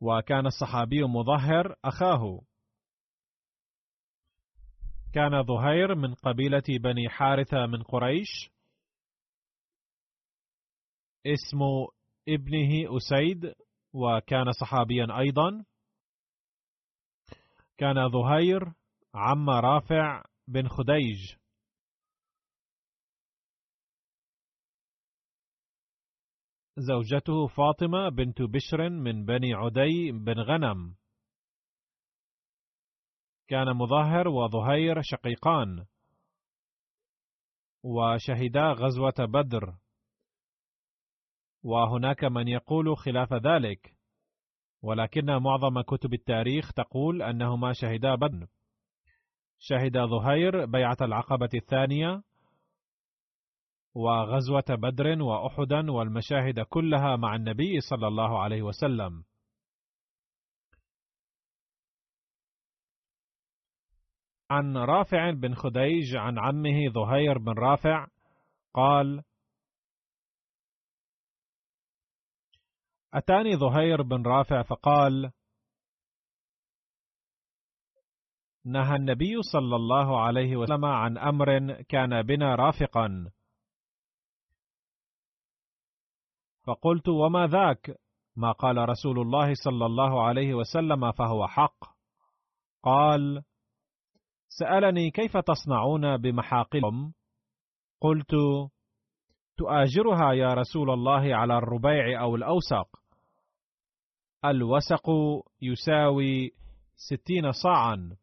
وكان 0.00 0.46
الصحابي 0.46 1.02
مظهر 1.02 1.76
أخاه. 1.84 2.40
كان 5.14 5.42
ظهير 5.42 5.94
من 5.94 6.14
قبيلة 6.14 6.62
بني 6.68 7.08
حارثة 7.08 7.66
من 7.66 7.82
قريش. 7.82 8.50
اسم 11.26 11.58
ابنه 12.28 12.96
أسيد 12.96 13.54
وكان 13.92 14.52
صحابيا 14.52 15.06
أيضا. 15.18 15.64
كان 17.78 18.08
ظهير 18.08 18.72
عم 19.14 19.50
رافع 19.50 20.22
بن 20.48 20.68
خديج. 20.68 21.45
زوجته 26.78 27.46
فاطمة 27.46 28.08
بنت 28.08 28.42
بشر 28.42 28.88
من 28.88 29.24
بني 29.24 29.54
عدي 29.54 30.12
بن 30.12 30.40
غنم. 30.40 30.96
كان 33.48 33.76
مظاهر 33.76 34.28
وظهير 34.28 35.02
شقيقان. 35.02 35.86
وشهدا 37.82 38.72
غزوة 38.72 39.14
بدر. 39.18 39.76
وهناك 41.62 42.24
من 42.24 42.48
يقول 42.48 42.96
خلاف 42.96 43.32
ذلك. 43.32 43.96
ولكن 44.82 45.26
معظم 45.26 45.80
كتب 45.80 46.14
التاريخ 46.14 46.72
تقول 46.72 47.22
أنهما 47.22 47.72
شهدا 47.72 48.14
بدر. 48.14 48.46
شهد 49.58 49.98
ظهير 49.98 50.66
بيعة 50.66 50.96
العقبة 51.00 51.50
الثانية. 51.54 52.22
وغزوة 53.96 54.64
بدر 54.68 55.22
وأحدا 55.22 55.90
والمشاهد 55.90 56.60
كلها 56.60 57.16
مع 57.16 57.36
النبي 57.36 57.80
صلى 57.80 58.06
الله 58.08 58.42
عليه 58.42 58.62
وسلم. 58.62 59.24
عن 64.50 64.76
رافع 64.76 65.30
بن 65.30 65.54
خديج 65.54 66.16
عن 66.16 66.38
عمه 66.38 66.88
ظهير 66.92 67.38
بن 67.38 67.52
رافع 67.52 68.06
قال 68.74 69.22
أتاني 73.14 73.56
ظهير 73.56 74.02
بن 74.02 74.22
رافع 74.22 74.62
فقال 74.62 75.32
نهى 78.64 78.96
النبي 78.96 79.42
صلى 79.52 79.76
الله 79.76 80.20
عليه 80.20 80.56
وسلم 80.56 80.84
عن 80.84 81.18
أمر 81.18 81.82
كان 81.82 82.22
بنا 82.22 82.54
رافقا. 82.54 83.35
فقلت 86.66 87.08
وما 87.08 87.46
ذاك؟ 87.46 87.98
ما 88.36 88.52
قال 88.52 88.88
رسول 88.88 89.20
الله 89.20 89.54
صلى 89.54 89.86
الله 89.86 90.22
عليه 90.22 90.54
وسلم 90.54 91.12
فهو 91.12 91.46
حق. 91.46 91.96
قال 92.82 93.42
سألني 94.48 95.10
كيف 95.10 95.36
تصنعون 95.36 96.16
بمحاقلهم 96.16 97.14
قلت 98.00 98.34
تؤاجرها 99.56 100.32
يا 100.32 100.54
رسول 100.54 100.90
الله 100.90 101.36
على 101.36 101.58
الربيع 101.58 102.22
أو 102.22 102.36
الأوسق 102.36 102.88
الوسق 104.44 105.10
يساوي 105.62 106.50
ستين 106.96 107.52
صاعا. 107.52 108.16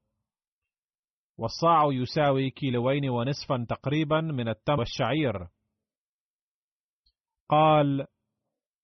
والصاع 1.38 1.84
يساوي 1.92 2.50
كيلوين 2.50 3.10
ونصفا 3.10 3.66
تقريبا 3.70 4.22
من 4.22 4.48
التمر 4.48 4.80
والشعير. 4.80 5.48
قال 7.50 8.08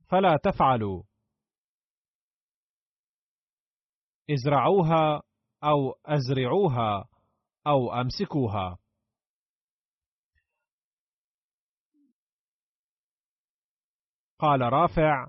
فلا 0.09 0.37
تفعلوا. 0.43 1.03
ازرعوها 4.31 5.21
أو 5.63 5.95
أزرعوها 6.05 7.05
أو 7.67 7.93
أمسكوها. 7.93 8.77
قال 14.39 14.61
رافع 14.61 15.27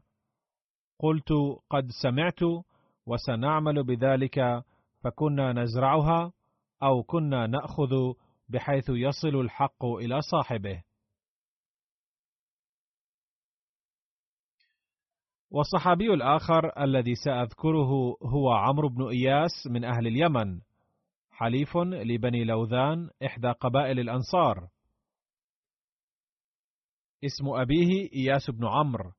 قلت 0.99 1.33
قد 1.71 1.89
سمعت 2.03 2.65
وسنعمل 3.07 3.85
بذلك 3.85 4.65
فكنا 5.05 5.53
نزرعها 5.53 6.33
أو 6.83 7.03
كنا 7.03 7.47
نأخذ 7.47 8.15
بحيث 8.49 8.85
يصل 8.89 9.41
الحق 9.41 9.85
إلى 9.85 10.21
صاحبه. 10.21 10.83
والصحابي 15.51 16.15
الآخر 16.15 16.83
الذي 16.85 17.15
سأذكره 17.15 18.17
هو 18.23 18.51
عمرو 18.51 18.89
بن 18.89 19.09
إياس 19.09 19.67
من 19.67 19.85
أهل 19.85 20.07
اليمن 20.07 20.61
حليف 21.31 21.77
لبني 21.77 22.45
لوذان 22.45 23.11
إحدى 23.27 23.49
قبائل 23.49 24.01
الأنصار. 24.01 24.69
اسم 27.25 27.49
أبيه 27.49 28.11
إياس 28.15 28.51
بن 28.51 28.67
عمرو 28.67 29.13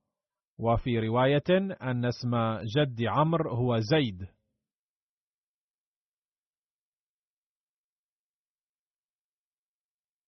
وفي 0.60 1.00
رواية 1.00 1.50
أن 1.82 2.06
اسم 2.06 2.32
جد 2.76 3.02
عمرو 3.08 3.56
هو 3.56 3.78
زيد. 3.78 4.28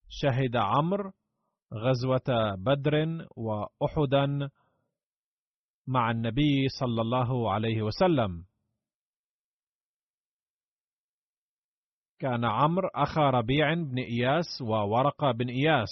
شهد 0.09 0.55
عمرو 0.55 1.11
غزوة 1.73 2.55
بدر 2.55 3.25
وأحدا 3.37 4.49
مع 5.88 6.12
النبي 6.12 6.67
صلى 6.80 7.02
الله 7.02 7.52
عليه 7.52 7.82
وسلم. 7.82 8.46
كان 12.19 12.46
عمرو 12.46 12.88
أخا 12.88 13.30
ربيع 13.30 13.74
بن 13.74 14.00
إياس 14.00 14.62
وورقة 14.62 15.32
بن 15.32 15.50
إياس. 15.50 15.89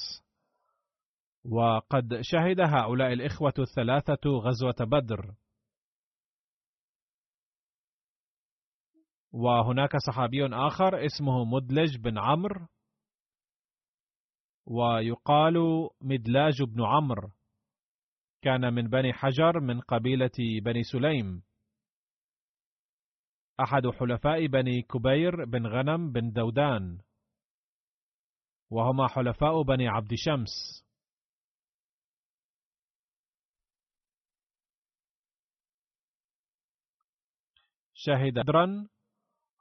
وقد 1.46 2.20
شهد 2.22 2.60
هؤلاء 2.60 3.14
الإخوة 3.14 3.54
الثلاثة 3.60 4.30
غزوة 4.30 4.76
بدر. 4.82 5.36
وهناك 9.32 9.98
صحابي 10.08 10.46
آخر 10.46 11.06
اسمه 11.06 11.46
مدلج 11.46 11.98
بن 11.98 12.18
عمرو. 12.18 12.68
ويقال 14.66 15.56
مدلاج 16.02 16.64
بن 16.64 16.84
عمرو. 16.86 17.32
كان 18.42 18.74
من 18.74 18.88
بني 18.88 19.14
حجر 19.14 19.60
من 19.60 19.80
قبيلة 19.82 20.62
بني 20.62 20.84
سليم. 20.84 21.44
أحد 23.60 23.88
حلفاء 23.88 24.46
بني 24.46 24.82
كبير 24.82 25.46
بن 25.46 25.68
غنم 25.68 26.12
بن 26.12 26.32
دودان. 26.32 27.02
وهما 28.70 29.08
حلفاء 29.08 29.62
بني 29.62 29.88
عبد 29.88 30.14
شمس. 30.16 30.86
شهد 37.94 38.34
بدرا 38.34 38.88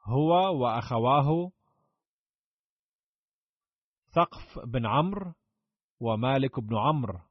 هو 0.05 0.61
وأخواه 0.63 1.53
ثقف 4.15 4.59
بن 4.67 4.87
عمرو 4.87 5.35
ومالك 6.01 6.61
بن 6.61 6.77
عمرو. 6.77 7.30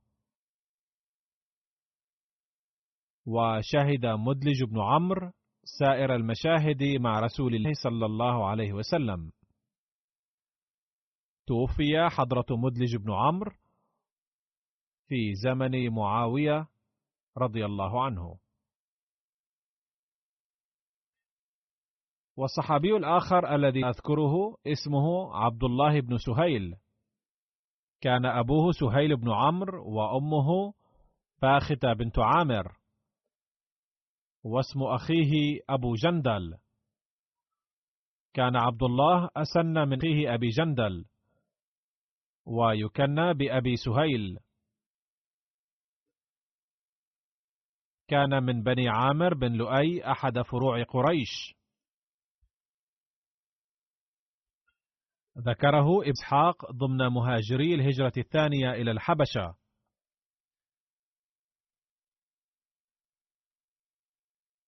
وشهد 3.27 4.05
مدلج 4.05 4.63
بن 4.63 4.81
عمرو 4.81 5.31
سائر 5.63 6.15
المشاهد 6.15 6.83
مع 7.01 7.19
رسول 7.19 7.55
الله 7.55 7.71
صلى 7.83 8.05
الله 8.05 8.47
عليه 8.47 8.73
وسلم. 8.73 9.31
توفي 11.47 12.09
حضرة 12.09 12.45
مدلج 12.49 12.95
بن 12.95 13.11
عمرو 13.13 13.51
في 15.07 15.33
زمن 15.33 15.89
معاوية 15.89 16.67
رضي 17.37 17.65
الله 17.65 18.03
عنه. 18.03 18.39
والصحابي 22.37 22.97
الآخر 22.97 23.55
الذي 23.55 23.85
أذكره 23.85 24.57
اسمه 24.67 25.35
عبد 25.35 25.63
الله 25.63 25.99
بن 25.99 26.17
سهيل. 26.17 26.75
كان 28.01 28.25
أبوه 28.25 28.71
سهيل 28.71 29.15
بن 29.15 29.31
عمرو 29.31 29.97
وأمه 29.97 30.73
فاختة 31.41 31.93
بنت 31.93 32.19
عامر. 32.19 32.78
واسم 34.43 34.83
أخيه 34.83 35.59
أبو 35.69 35.93
جندل. 35.93 36.57
كان 38.33 38.55
عبد 38.55 38.83
الله 38.83 39.29
أسن 39.35 39.87
من 39.89 39.99
أخيه 39.99 40.33
أبي 40.33 40.49
جندل. 40.49 41.05
ويكنى 42.45 43.33
بأبي 43.33 43.75
سهيل. 43.75 44.39
كان 48.07 48.43
من 48.43 48.63
بني 48.63 48.89
عامر 48.89 49.33
بن 49.33 49.53
لؤي 49.53 50.11
أحد 50.11 50.41
فروع 50.41 50.83
قريش. 50.83 51.55
ذكره 55.37 56.09
إسحاق 56.09 56.71
ضمن 56.71 57.07
مهاجري 57.07 57.75
الهجرة 57.75 58.13
الثانية 58.17 58.71
إلى 58.71 58.91
الحبشة. 58.91 59.55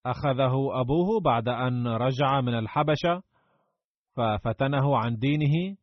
أخذه 0.05 0.81
أبوه 0.81 1.19
بعد 1.21 1.47
أن 1.47 1.87
رجع 1.87 2.41
من 2.41 2.57
الحبشة 2.57 3.23
ففتنه 4.15 4.97
عن 4.97 5.15
دينه. 5.17 5.77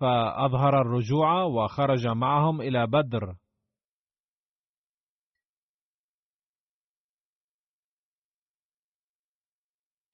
فأظهر 0.00 0.80
الرجوع 0.80 1.42
وخرج 1.42 2.06
معهم 2.06 2.60
إلى 2.60 2.86
بدر. 2.86 3.36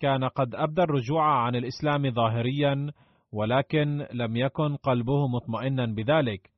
كان 0.01 0.25
قد 0.25 0.55
أبدى 0.55 0.83
الرجوع 0.83 1.45
عن 1.47 1.57
الإسلام 1.57 2.11
ظاهريا 2.11 2.93
ولكن 3.33 4.07
لم 4.13 4.37
يكن 4.37 4.77
قلبه 4.77 5.29
مطمئنا 5.29 5.87
بذلك. 5.87 6.51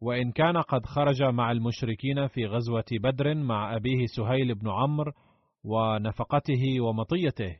وإن 0.00 0.32
كان 0.32 0.56
قد 0.56 0.86
خرج 0.86 1.22
مع 1.22 1.50
المشركين 1.50 2.26
في 2.26 2.46
غزوة 2.46 2.84
بدر 2.92 3.34
مع 3.34 3.76
أبيه 3.76 4.06
سهيل 4.06 4.54
بن 4.54 4.70
عمرو 4.70 5.12
ونفقته 5.64 6.80
ومطيته. 6.80 7.58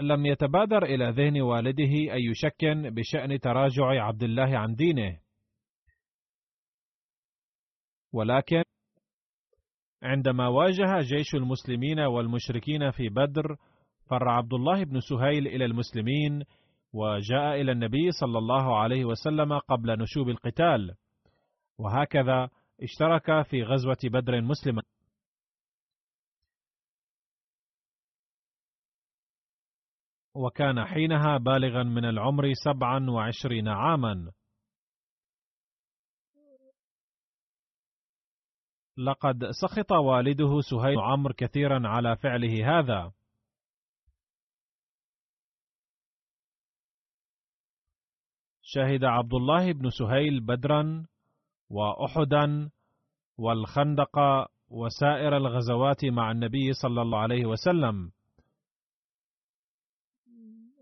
لم 0.00 0.26
يتبادر 0.26 0.82
إلى 0.82 1.10
ذهن 1.10 1.40
والده 1.40 2.12
أي 2.14 2.34
شك 2.34 2.64
بشأن 2.64 3.40
تراجع 3.40 3.84
عبد 3.84 4.22
الله 4.22 4.58
عن 4.58 4.74
دينه. 4.74 5.18
ولكن 8.12 8.62
عندما 10.02 10.48
واجه 10.48 11.00
جيش 11.00 11.34
المسلمين 11.34 12.00
والمشركين 12.00 12.90
في 12.90 13.08
بدر 13.08 13.56
فر 14.10 14.28
عبد 14.28 14.54
الله 14.54 14.84
بن 14.84 15.00
سهيل 15.00 15.46
إلى 15.46 15.64
المسلمين 15.64 16.44
وجاء 16.92 17.60
إلى 17.60 17.72
النبي 17.72 18.10
صلى 18.10 18.38
الله 18.38 18.78
عليه 18.78 19.04
وسلم 19.04 19.58
قبل 19.58 20.02
نشوب 20.02 20.28
القتال. 20.28 20.94
وهكذا 21.78 22.48
اشترك 22.82 23.42
في 23.42 23.62
غزوة 23.62 23.98
بدر 24.04 24.40
مسلما. 24.40 24.82
وكان 30.34 30.84
حينها 30.84 31.38
بالغا 31.38 31.82
من 31.82 32.04
العمر 32.04 32.52
سبعا 32.64 33.10
وعشرين 33.10 33.68
عاما. 33.68 34.32
لقد 38.98 39.50
سخط 39.50 39.92
والده 39.92 40.60
سهيل 40.60 40.98
عمرو 40.98 41.34
كثيرا 41.34 41.88
على 41.88 42.16
فعله 42.16 42.78
هذا. 42.78 43.12
شهد 48.62 49.04
عبد 49.04 49.34
الله 49.34 49.72
بن 49.72 49.90
سهيل 49.90 50.40
بدرا 50.40 51.06
واحدا 51.70 52.70
والخندق 53.38 54.18
وسائر 54.68 55.36
الغزوات 55.36 56.04
مع 56.04 56.30
النبي 56.30 56.72
صلى 56.72 57.02
الله 57.02 57.18
عليه 57.18 57.46
وسلم. 57.46 58.10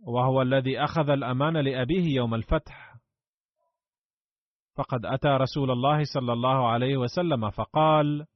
وهو 0.03 0.43
الذي 0.43 0.85
أخذ 0.85 1.11
الأمان 1.11 1.57
لأبيه 1.57 2.17
يوم 2.17 2.35
الفتح. 2.35 2.86
فقد 4.77 5.07
أتى 5.07 5.29
رسول 5.29 5.71
الله 5.71 6.05
صلى 6.05 6.33
الله 6.33 6.69
عليه 6.69 6.97
وسلم 6.97 7.51
فقال: 7.51 8.27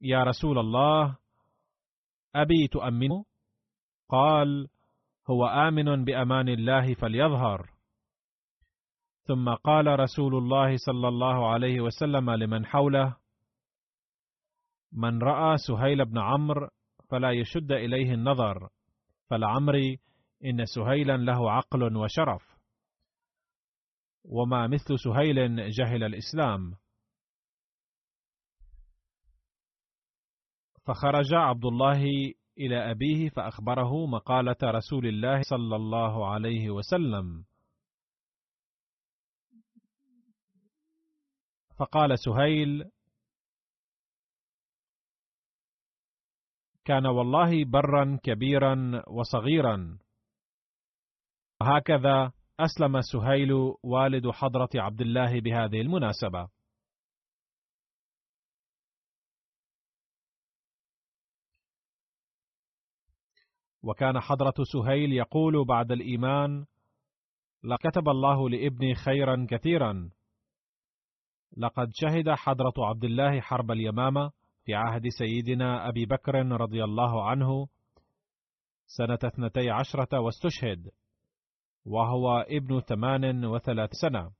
يا 0.00 0.24
رسول 0.24 0.58
الله 0.58 1.16
أبي 2.34 2.68
تؤمنه؟ 2.68 3.24
قال: 4.08 4.68
هو 5.30 5.46
آمن 5.46 6.04
بأمان 6.04 6.48
الله 6.48 6.94
فليظهر. 6.94 7.70
ثم 9.22 9.54
قال 9.54 10.00
رسول 10.00 10.34
الله 10.34 10.76
صلى 10.76 11.08
الله 11.08 11.48
عليه 11.50 11.80
وسلم 11.80 12.30
لمن 12.30 12.66
حوله: 12.66 13.16
من 14.92 15.22
رأى 15.22 15.56
سهيل 15.56 16.04
بن 16.04 16.18
عمرو 16.18 16.68
فلا 17.10 17.30
يشد 17.30 17.72
إليه 17.72 18.14
النظر، 18.14 18.68
فلعمري 19.30 19.98
إن 20.44 20.64
سهيلا 20.64 21.16
له 21.16 21.52
عقل 21.52 21.96
وشرف. 21.96 22.47
وما 24.24 24.66
مثل 24.66 24.98
سهيل 25.04 25.70
جهل 25.70 26.04
الإسلام. 26.04 26.76
فخرج 30.86 31.34
عبد 31.34 31.64
الله 31.64 32.02
إلى 32.58 32.90
أبيه 32.90 33.28
فأخبره 33.28 34.06
مقالة 34.06 34.56
رسول 34.62 35.06
الله 35.06 35.42
صلى 35.42 35.76
الله 35.76 36.30
عليه 36.30 36.70
وسلم. 36.70 37.44
فقال 41.78 42.18
سهيل 42.18 42.90
كان 46.84 47.06
والله 47.06 47.64
برا 47.64 48.18
كبيرا 48.22 49.02
وصغيرا. 49.08 49.98
وهكذا 51.60 52.32
أسلم 52.60 53.00
سهيل 53.00 53.52
والد 53.82 54.30
حضرة 54.30 54.68
عبد 54.74 55.00
الله 55.00 55.40
بهذه 55.40 55.80
المناسبة. 55.80 56.48
وكان 63.82 64.20
حضرة 64.20 64.54
سهيل 64.72 65.12
يقول 65.12 65.64
بعد 65.64 65.92
الإيمان: 65.92 66.66
لكتب 67.64 68.08
الله 68.08 68.50
لابني 68.50 68.94
خيرا 68.94 69.46
كثيرا. 69.50 70.10
لقد 71.56 71.88
شهد 71.92 72.30
حضرة 72.30 72.74
عبد 72.78 73.04
الله 73.04 73.40
حرب 73.40 73.70
اليمامة 73.70 74.30
في 74.64 74.74
عهد 74.74 75.02
سيدنا 75.18 75.88
أبي 75.88 76.06
بكر 76.06 76.34
رضي 76.34 76.84
الله 76.84 77.24
عنه 77.30 77.68
سنة 78.86 79.18
اثنتي 79.24 79.70
عشرة 79.70 80.20
واستشهد. 80.20 80.90
وهو 81.88 82.38
ابن 82.40 82.80
ثمان 82.80 83.44
وثلاث 83.44 83.90
سنة. 83.92 84.30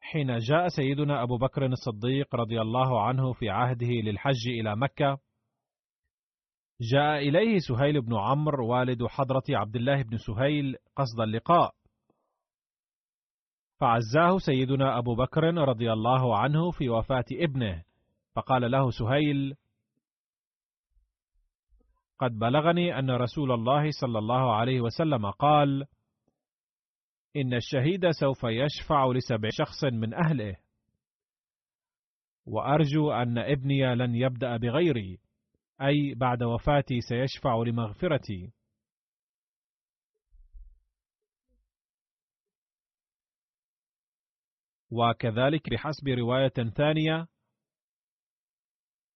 حين 0.00 0.38
جاء 0.38 0.68
سيدنا 0.68 1.22
أبو 1.22 1.38
بكر 1.38 1.66
الصديق 1.66 2.34
رضي 2.34 2.60
الله 2.60 3.02
عنه 3.02 3.32
في 3.32 3.50
عهده 3.50 3.86
للحج 3.86 4.48
إلى 4.48 4.76
مكة 4.76 5.18
جاء 6.80 7.18
إليه 7.18 7.58
سهيل 7.58 8.00
بن 8.00 8.16
عمرو 8.16 8.68
والد 8.68 9.06
حضرة 9.06 9.42
عبد 9.50 9.76
الله 9.76 10.02
بن 10.02 10.16
سهيل 10.16 10.76
قصد 10.96 11.20
اللقاء. 11.20 11.74
فعزاه 13.80 14.38
سيدنا 14.38 14.98
أبو 14.98 15.14
بكر 15.14 15.42
رضي 15.54 15.92
الله 15.92 16.38
عنه 16.38 16.70
في 16.70 16.88
وفاة 16.88 17.24
ابنه 17.32 17.82
فقال 18.34 18.70
له 18.70 18.90
سهيل 18.90 19.54
قد 22.22 22.38
بلغني 22.38 22.98
أن 22.98 23.10
رسول 23.10 23.52
الله 23.52 23.90
صلى 23.90 24.18
الله 24.18 24.54
عليه 24.54 24.80
وسلم 24.80 25.30
قال 25.30 25.86
إن 27.36 27.54
الشهيد 27.54 28.10
سوف 28.10 28.44
يشفع 28.44 29.06
لسبع 29.06 29.48
شخص 29.52 29.84
من 29.84 30.14
أهله. 30.14 30.56
وأرجو 32.46 33.12
أن 33.12 33.38
ابني 33.38 33.94
لن 33.94 34.14
يبدأ 34.14 34.56
بغيري 34.56 35.18
أي 35.82 36.14
بعد 36.14 36.42
وفاتي 36.42 37.00
سيشفع 37.00 37.62
لمغفرتي. 37.66 38.52
وكذلك 44.90 45.70
بحسب 45.70 46.08
رواية 46.08 46.70
ثانية 46.76 47.26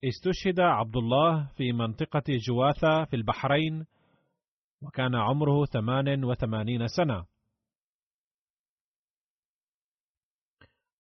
استشهد 0.05 0.61
عبد 0.61 0.97
الله 0.97 1.47
في 1.57 1.73
منطقة 1.73 2.23
جواثة 2.29 3.05
في 3.05 3.17
البحرين 3.17 3.87
وكان 4.83 5.15
عمره 5.15 5.65
ثمان 5.65 6.25
وثمانين 6.25 6.87
سنة. 6.87 7.27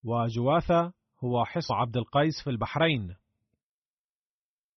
وجواثة 0.04 0.92
هو 1.24 1.44
حصن 1.44 1.74
عبد 1.74 1.96
القيس 1.96 2.34
في 2.44 2.50
البحرين. 2.50 3.16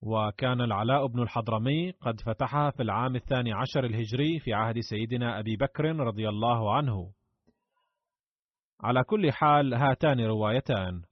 وكان 0.01 0.61
العلاء 0.61 1.07
بن 1.07 1.21
الحضرمي 1.21 1.91
قد 1.91 2.21
فتحها 2.21 2.71
في 2.71 2.83
العام 2.83 3.15
الثاني 3.15 3.53
عشر 3.53 3.85
الهجري 3.85 4.39
في 4.39 4.53
عهد 4.53 4.79
سيدنا 4.79 5.39
أبي 5.39 5.55
بكر 5.55 5.83
رضي 5.85 6.29
الله 6.29 6.75
عنه. 6.75 7.13
على 8.81 9.03
كل 9.03 9.31
حال 9.31 9.73
هاتان 9.73 10.19
روايتان. 10.19 11.08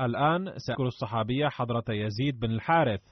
الآن 0.00 0.58
سأذكر 0.58 0.86
الصحابية 0.86 1.48
حضرة 1.48 1.84
يزيد 1.88 2.40
بن 2.40 2.50
الحارث 2.50 3.02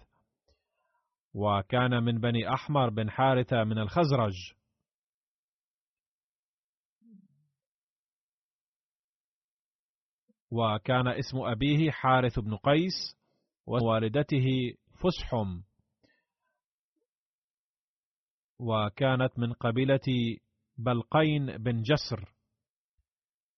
وكان 1.35 2.03
من 2.03 2.21
بني 2.21 2.55
أحمر 2.55 2.91
بن 2.91 3.11
حارثة 3.11 3.65
من 3.65 3.79
الخزرج. 3.79 4.53
وكان 10.51 11.09
اسم 11.09 11.39
أبيه 11.39 11.91
حارث 11.91 12.39
بن 12.39 12.57
قيس 12.57 13.17
ووالدته 13.67 14.75
فسحم. 14.93 15.61
وكانت 18.59 19.39
من 19.39 19.53
قبيلة 19.53 20.39
بلقين 20.79 21.57
بن 21.57 21.83
جسر. 21.83 22.35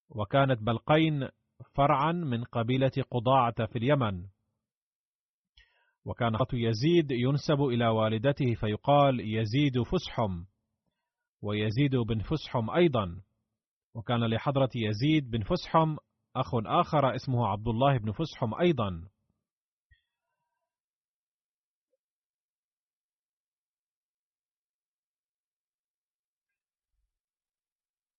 وكانت 0.08 0.62
بلقين 0.62 1.28
فرعا 1.74 2.12
من 2.12 2.44
قبيلة 2.44 2.92
قضاعة 3.10 3.66
في 3.66 3.78
اليمن. 3.78 4.26
وكان 6.04 6.36
خط 6.36 6.54
يزيد 6.54 7.10
ينسب 7.10 7.60
إلى 7.60 7.88
والدته 7.88 8.54
فيقال 8.54 9.20
يزيد 9.20 9.82
فسحم 9.82 10.44
ويزيد 11.42 11.96
بن 11.96 12.18
فسحم 12.18 12.70
أيضا. 12.70 13.22
وكان 13.94 14.24
لحضرة 14.24 14.70
يزيد 14.74 15.30
بن 15.30 15.42
فسحم 15.42 15.96
أخ 16.36 16.50
آخر 16.66 17.14
اسمه 17.14 17.46
عبد 17.46 17.68
الله 17.68 17.98
بن 17.98 18.12
فسحم 18.12 18.54
أيضا. 18.60 19.08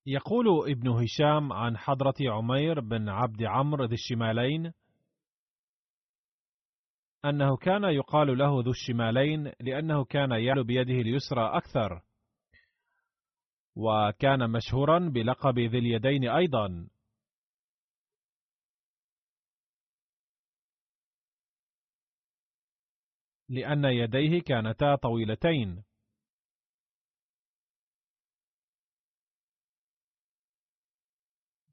يقول 0.09 0.71
ابن 0.71 0.87
هشام 0.87 1.53
عن 1.53 1.77
حضرة 1.77 2.15
عمير 2.21 2.79
بن 2.79 3.09
عبد 3.09 3.43
عمرو 3.43 3.85
ذي 3.85 3.93
الشمالين 3.93 4.73
أنه 7.25 7.57
كان 7.57 7.83
يقال 7.83 8.37
له 8.37 8.61
ذو 8.61 8.71
الشمالين 8.71 9.51
لأنه 9.59 10.05
كان 10.05 10.31
يعلو 10.31 10.63
بيده 10.63 10.93
اليسرى 10.93 11.57
أكثر 11.57 12.01
وكان 13.75 14.49
مشهورا 14.51 14.99
بلقب 14.99 15.59
ذي 15.59 15.77
اليدين 15.77 16.29
أيضا. 16.29 16.89
لأن 23.49 23.85
يديه 23.85 24.41
كانتا 24.41 24.95
طويلتين. 24.95 25.86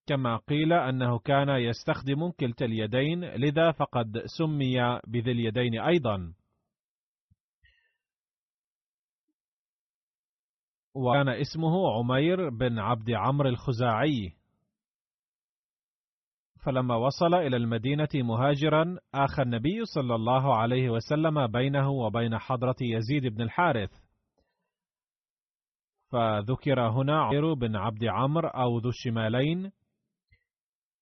كما 0.07 0.37
قيل 0.37 0.73
أنه 0.73 1.19
كان 1.19 1.49
يستخدم 1.49 2.31
كلتا 2.31 2.65
اليدين 2.65 3.25
لذا 3.25 3.73
فقد 3.73 4.23
سمي 4.39 5.01
بذي 5.07 5.33
اليدين 5.33 5.81
أيضا. 5.81 6.35
وكان 10.95 11.29
اسمه 11.29 11.99
عمير 11.99 12.49
بن 12.49 12.79
عبد 12.79 13.11
عمرو 13.11 13.49
الخزاعي. 13.49 14.33
فلما 16.65 16.97
وصل 16.97 17.35
إلى 17.35 17.57
المدينة 17.57 18.09
مهاجرا 18.15 18.99
آخى 19.15 19.43
النبي 19.43 19.85
صلى 19.85 20.15
الله 20.15 20.57
عليه 20.57 20.91
وسلم 20.91 21.47
بينه 21.47 21.91
وبين 21.91 22.39
حضرة 22.39 22.77
يزيد 22.81 23.27
بن 23.27 23.43
الحارث. 23.43 23.91
فذكر 26.13 26.89
هنا 26.89 27.23
عمير 27.23 27.55
بن 27.55 27.77
عبد 27.77 28.05
عمرو 28.05 28.49
أو 28.49 28.79
ذو 28.79 28.89
الشمالين 28.89 29.73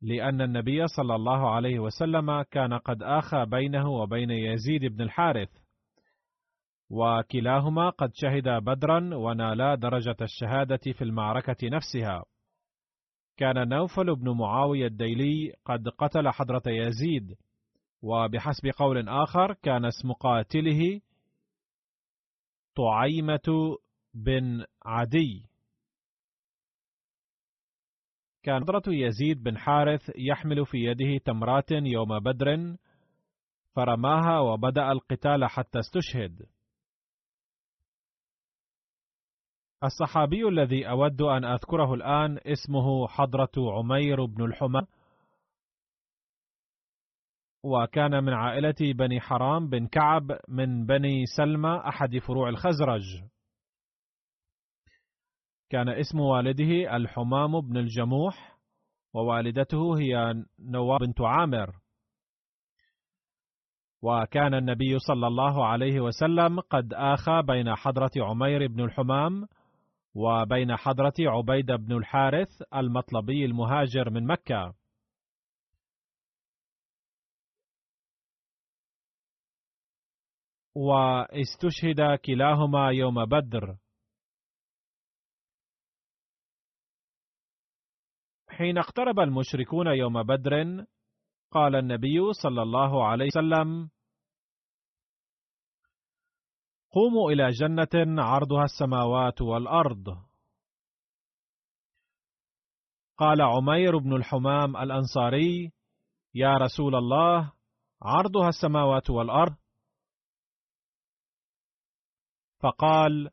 لأن 0.02 0.40
النبي 0.40 0.86
صلى 0.86 1.14
الله 1.14 1.50
عليه 1.50 1.78
وسلم 1.78 2.42
كان 2.42 2.74
قد 2.74 3.02
آخى 3.02 3.44
بينه 3.46 3.88
وبين 3.90 4.30
يزيد 4.30 4.84
بن 4.84 5.00
الحارث. 5.02 5.48
وكلاهما 6.90 7.90
قد 7.90 8.10
شهد 8.14 8.48
بدرا 8.48 9.14
ونالا 9.14 9.74
درجة 9.74 10.16
الشهادة 10.22 10.80
في 10.92 11.04
المعركة 11.04 11.56
نفسها. 11.68 12.24
كان 13.36 13.68
نوفل 13.68 14.16
بن 14.16 14.30
معاوية 14.30 14.86
الديلي 14.86 15.52
قد 15.64 15.88
قتل 15.88 16.28
حضرة 16.28 16.62
يزيد 16.66 17.36
وبحسب 18.02 18.70
قول 18.76 19.08
آخر 19.08 19.52
كان 19.52 19.84
اسم 19.84 20.12
قاتله 20.12 21.00
طعيمة 22.76 23.76
بن 24.14 24.64
عدي. 24.84 25.51
كان 28.42 28.62
حضرة 28.62 28.82
يزيد 28.88 29.42
بن 29.42 29.58
حارث 29.58 30.10
يحمل 30.16 30.66
في 30.66 30.78
يده 30.78 31.18
تمرات 31.24 31.70
يوم 31.70 32.18
بدر 32.18 32.76
فرماها 33.76 34.38
وبدأ 34.40 34.92
القتال 34.92 35.44
حتى 35.44 35.78
استشهد. 35.78 36.46
الصحابي 39.84 40.48
الذي 40.48 40.88
أود 40.88 41.22
أن 41.22 41.44
أذكره 41.44 41.94
الآن 41.94 42.38
اسمه 42.46 43.08
حضرة 43.08 43.50
عمير 43.58 44.24
بن 44.24 44.44
الحمى 44.44 44.82
وكان 47.64 48.24
من 48.24 48.32
عائلة 48.32 48.74
بني 48.80 49.20
حرام 49.20 49.68
بن 49.68 49.86
كعب 49.86 50.38
من 50.48 50.86
بني 50.86 51.26
سلمى 51.36 51.82
أحد 51.88 52.18
فروع 52.18 52.48
الخزرج. 52.48 53.02
كان 55.72 55.88
اسم 55.88 56.20
والده 56.20 56.96
الحمام 56.96 57.60
بن 57.60 57.76
الجموح 57.76 58.58
ووالدته 59.14 59.98
هي 59.98 60.44
نواب 60.58 61.00
بنت 61.00 61.20
عامر. 61.20 61.74
وكان 64.02 64.54
النبي 64.54 64.98
صلى 64.98 65.26
الله 65.26 65.66
عليه 65.66 66.00
وسلم 66.00 66.60
قد 66.60 66.94
آخى 66.94 67.42
بين 67.46 67.74
حضرة 67.74 68.10
عمير 68.16 68.66
بن 68.66 68.84
الحمام 68.84 69.48
وبين 70.14 70.76
حضرة 70.76 71.14
عبيد 71.20 71.66
بن 71.72 71.96
الحارث 71.96 72.62
المطلبي 72.74 73.44
المهاجر 73.44 74.10
من 74.10 74.26
مكة. 74.26 74.74
واستشهد 80.74 82.18
كلاهما 82.24 82.90
يوم 82.90 83.24
بدر. 83.24 83.81
حين 88.62 88.78
اقترب 88.78 89.20
المشركون 89.20 89.86
يوم 89.86 90.22
بدر 90.22 90.86
قال 91.50 91.76
النبي 91.76 92.32
صلى 92.42 92.62
الله 92.62 93.06
عليه 93.06 93.26
وسلم 93.26 93.90
قوموا 96.90 97.30
إلى 97.32 97.48
جنة 97.48 98.22
عرضها 98.22 98.64
السماوات 98.64 99.42
والأرض. 99.42 100.26
قال 103.16 103.42
عمير 103.42 103.98
بن 103.98 104.16
الحمام 104.16 104.76
الأنصاري 104.76 105.72
يا 106.34 106.56
رسول 106.56 106.94
الله 106.94 107.52
عرضها 108.02 108.48
السماوات 108.48 109.10
والأرض. 109.10 109.56
فقال 112.62 113.30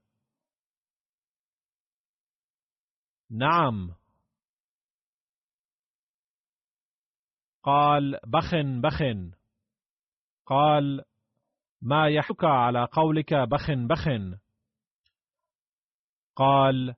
نعم. 3.29 3.98
قال 7.63 8.19
بخن 8.27 8.81
بخن. 8.81 9.31
قال 10.45 11.03
ما 11.81 12.07
يحك 12.07 12.43
على 12.43 12.87
قولك 12.91 13.33
بخن 13.33 13.87
بخن. 13.87 14.39
قال 16.35 16.95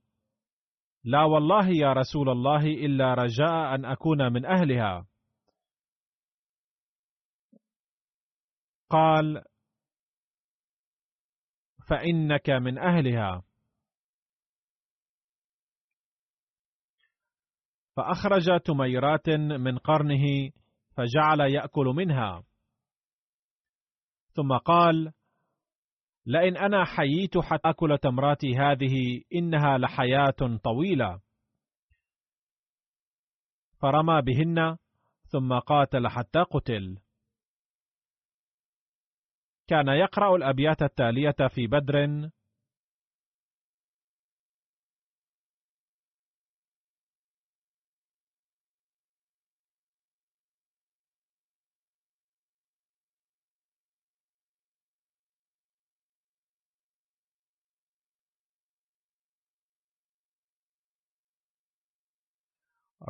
لا 1.04 1.24
والله 1.24 1.68
يا 1.70 1.94
رسول 1.94 2.30
الله 2.30 2.66
إلا 2.66 3.14
رجاء 3.14 3.76
أن 3.76 3.86
أكون 3.86 4.34
من 4.34 4.46
أهلها. 4.46 5.08
قال 8.90 9.44
فإنك 11.90 12.50
من 12.50 12.78
أهلها. 12.78 13.44
فأخرج 17.96 18.60
تميرات 18.66 19.30
من 19.60 19.78
قرنه 19.78 20.52
فجعل 20.98 21.40
يأكل 21.40 21.86
منها. 21.86 22.44
ثم 24.34 24.58
قال 24.58 25.14
لئن 26.26 26.58
أنا 26.58 26.86
حييت 26.86 27.38
حتى 27.38 27.70
أكل 27.70 27.98
تمراتي 27.98 28.56
هذه 28.58 29.22
إنها 29.36 29.78
لحياة 29.78 30.60
طويلة. 30.64 31.22
فرمى 33.82 34.22
بهن 34.22 34.78
ثم 35.24 35.60
قاتل 35.60 36.08
حتى 36.08 36.40
قتل. 36.40 36.98
كان 39.68 39.88
يقرأ 39.88 40.36
الأبيات 40.36 40.82
التالية 40.82 41.36
في 41.56 41.68
بدر 41.68 42.30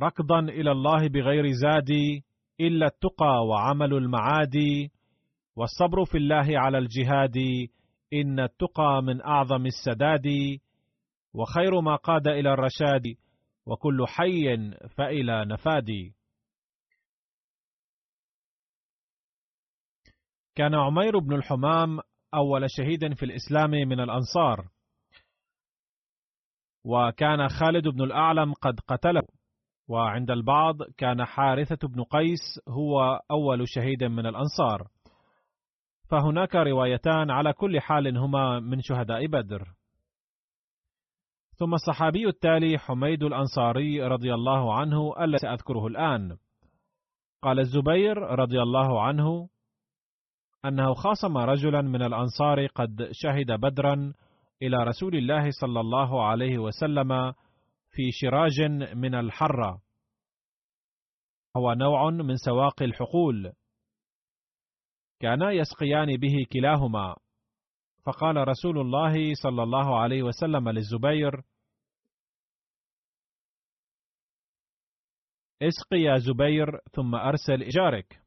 ركضا 0.01 0.39
إلى 0.39 0.71
الله 0.71 1.07
بغير 1.07 1.51
زادي 1.51 2.23
إلا 2.59 2.85
التقى 2.85 3.45
وعمل 3.49 3.93
المعادي 3.93 4.91
والصبر 5.55 6.05
في 6.05 6.17
الله 6.17 6.59
على 6.59 6.77
الجهاد 6.77 7.37
إن 8.13 8.39
التقى 8.39 9.01
من 9.03 9.21
أعظم 9.21 9.65
السداد. 9.65 10.27
وخير 11.33 11.81
ما 11.81 11.95
قاد 11.95 12.27
إلى 12.27 12.53
الرشاد 12.53 13.15
وكل 13.65 14.05
حي 14.07 14.71
فإلى 14.97 15.45
نفادي 15.45 16.13
كان 20.55 20.75
عمير 20.75 21.19
بن 21.19 21.33
الحمام 21.33 21.99
أول 22.33 22.65
شهيد 22.67 23.13
في 23.13 23.25
الإسلام 23.25 23.69
من 23.69 23.99
الأنصار. 23.99 24.67
وكان 26.85 27.47
خالد 27.47 27.87
بن 27.87 28.01
الأعلم 28.01 28.53
قد 28.53 28.79
قتله. 28.79 29.40
وعند 29.87 30.31
البعض 30.31 30.75
كان 30.97 31.25
حارثة 31.25 31.87
بن 31.87 32.03
قيس 32.03 32.59
هو 32.67 33.21
أول 33.31 33.69
شهيد 33.69 34.03
من 34.03 34.25
الأنصار. 34.25 34.87
فهناك 36.09 36.55
روايتان 36.55 37.31
على 37.31 37.53
كل 37.53 37.79
حال 37.79 38.17
هما 38.17 38.59
من 38.59 38.81
شهداء 38.81 39.27
بدر. 39.27 39.67
ثم 41.55 41.73
الصحابي 41.73 42.27
التالي 42.27 42.77
حميد 42.77 43.23
الأنصاري 43.23 44.03
رضي 44.03 44.33
الله 44.33 44.73
عنه 44.73 45.13
الذي 45.23 45.37
سأذكره 45.37 45.87
الآن. 45.87 46.37
قال 47.41 47.59
الزبير 47.59 48.17
رضي 48.17 48.61
الله 48.61 49.01
عنه 49.01 49.49
أنه 50.65 50.93
خاصم 50.93 51.37
رجلا 51.37 51.81
من 51.81 52.01
الأنصار 52.01 52.65
قد 52.65 53.09
شهد 53.11 53.51
بدرا 53.51 54.13
إلى 54.61 54.77
رسول 54.77 55.15
الله 55.15 55.49
صلى 55.61 55.79
الله 55.79 56.25
عليه 56.25 56.57
وسلم 56.57 57.33
في 57.91 58.11
شراج 58.11 58.61
من 58.95 59.15
الحرة. 59.15 59.81
هو 61.57 61.73
نوع 61.73 62.09
من 62.09 62.35
سواق 62.35 62.83
الحقول. 62.83 63.53
كانا 65.19 65.51
يسقيان 65.51 66.17
به 66.17 66.45
كلاهما. 66.53 67.15
فقال 68.05 68.47
رسول 68.47 68.79
الله 68.79 69.33
صلى 69.43 69.63
الله 69.63 69.99
عليه 69.99 70.23
وسلم 70.23 70.69
للزبير 70.69 71.43
اسقي 75.61 75.97
يا 75.97 76.17
زبير 76.17 76.79
ثم 76.91 77.15
أرسل 77.15 77.63
إجارك 77.63 78.21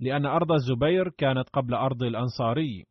لأن 0.00 0.26
أرض 0.26 0.52
الزبير 0.52 1.08
كانت 1.08 1.48
قبل 1.48 1.74
أرض 1.74 2.02
الأنصاري. 2.02 2.86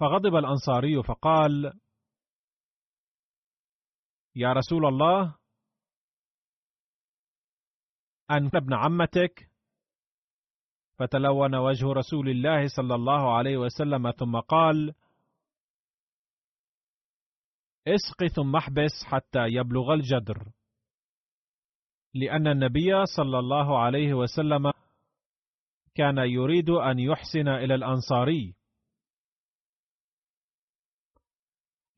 فغضب 0.00 0.36
الأنصاري 0.36 1.02
فقال 1.02 1.80
يا 4.38 4.52
رسول 4.52 4.86
الله 4.86 5.34
أنت 8.30 8.54
ابن 8.54 8.74
عمتك؟ 8.74 9.50
فتلون 10.98 11.54
وجه 11.54 11.86
رسول 11.92 12.28
الله 12.28 12.68
صلى 12.76 12.94
الله 12.94 13.36
عليه 13.36 13.56
وسلم 13.56 14.10
ثم 14.10 14.40
قال 14.40 14.94
اسق 17.88 18.26
ثم 18.34 18.56
احبس 18.56 19.04
حتى 19.06 19.46
يبلغ 19.48 19.94
الجدر. 19.94 20.52
لأن 22.14 22.46
النبي 22.46 23.06
صلى 23.16 23.38
الله 23.38 23.78
عليه 23.78 24.14
وسلم 24.14 24.72
كان 25.94 26.18
يريد 26.18 26.70
أن 26.70 26.98
يحسن 26.98 27.48
إلى 27.48 27.74
الأنصاري. 27.74 28.54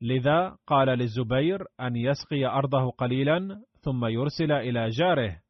لذا 0.01 0.57
قال 0.67 0.87
للزبير 0.87 1.65
أن 1.79 1.95
يسقي 1.95 2.45
أرضه 2.45 2.91
قليلا 2.91 3.63
ثم 3.81 4.05
يرسل 4.05 4.51
إلى 4.51 4.89
جاره. 4.89 5.41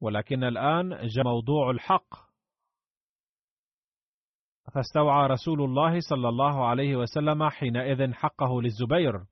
ولكن 0.00 0.44
الآن 0.44 1.06
جاء 1.06 1.24
موضوع 1.24 1.70
الحق. 1.70 2.14
فاستوعى 4.74 5.26
رسول 5.26 5.62
الله 5.62 6.00
صلى 6.00 6.28
الله 6.28 6.66
عليه 6.66 6.96
وسلم 6.96 7.48
حينئذ 7.48 8.12
حقه 8.12 8.62
للزبير. 8.62 9.24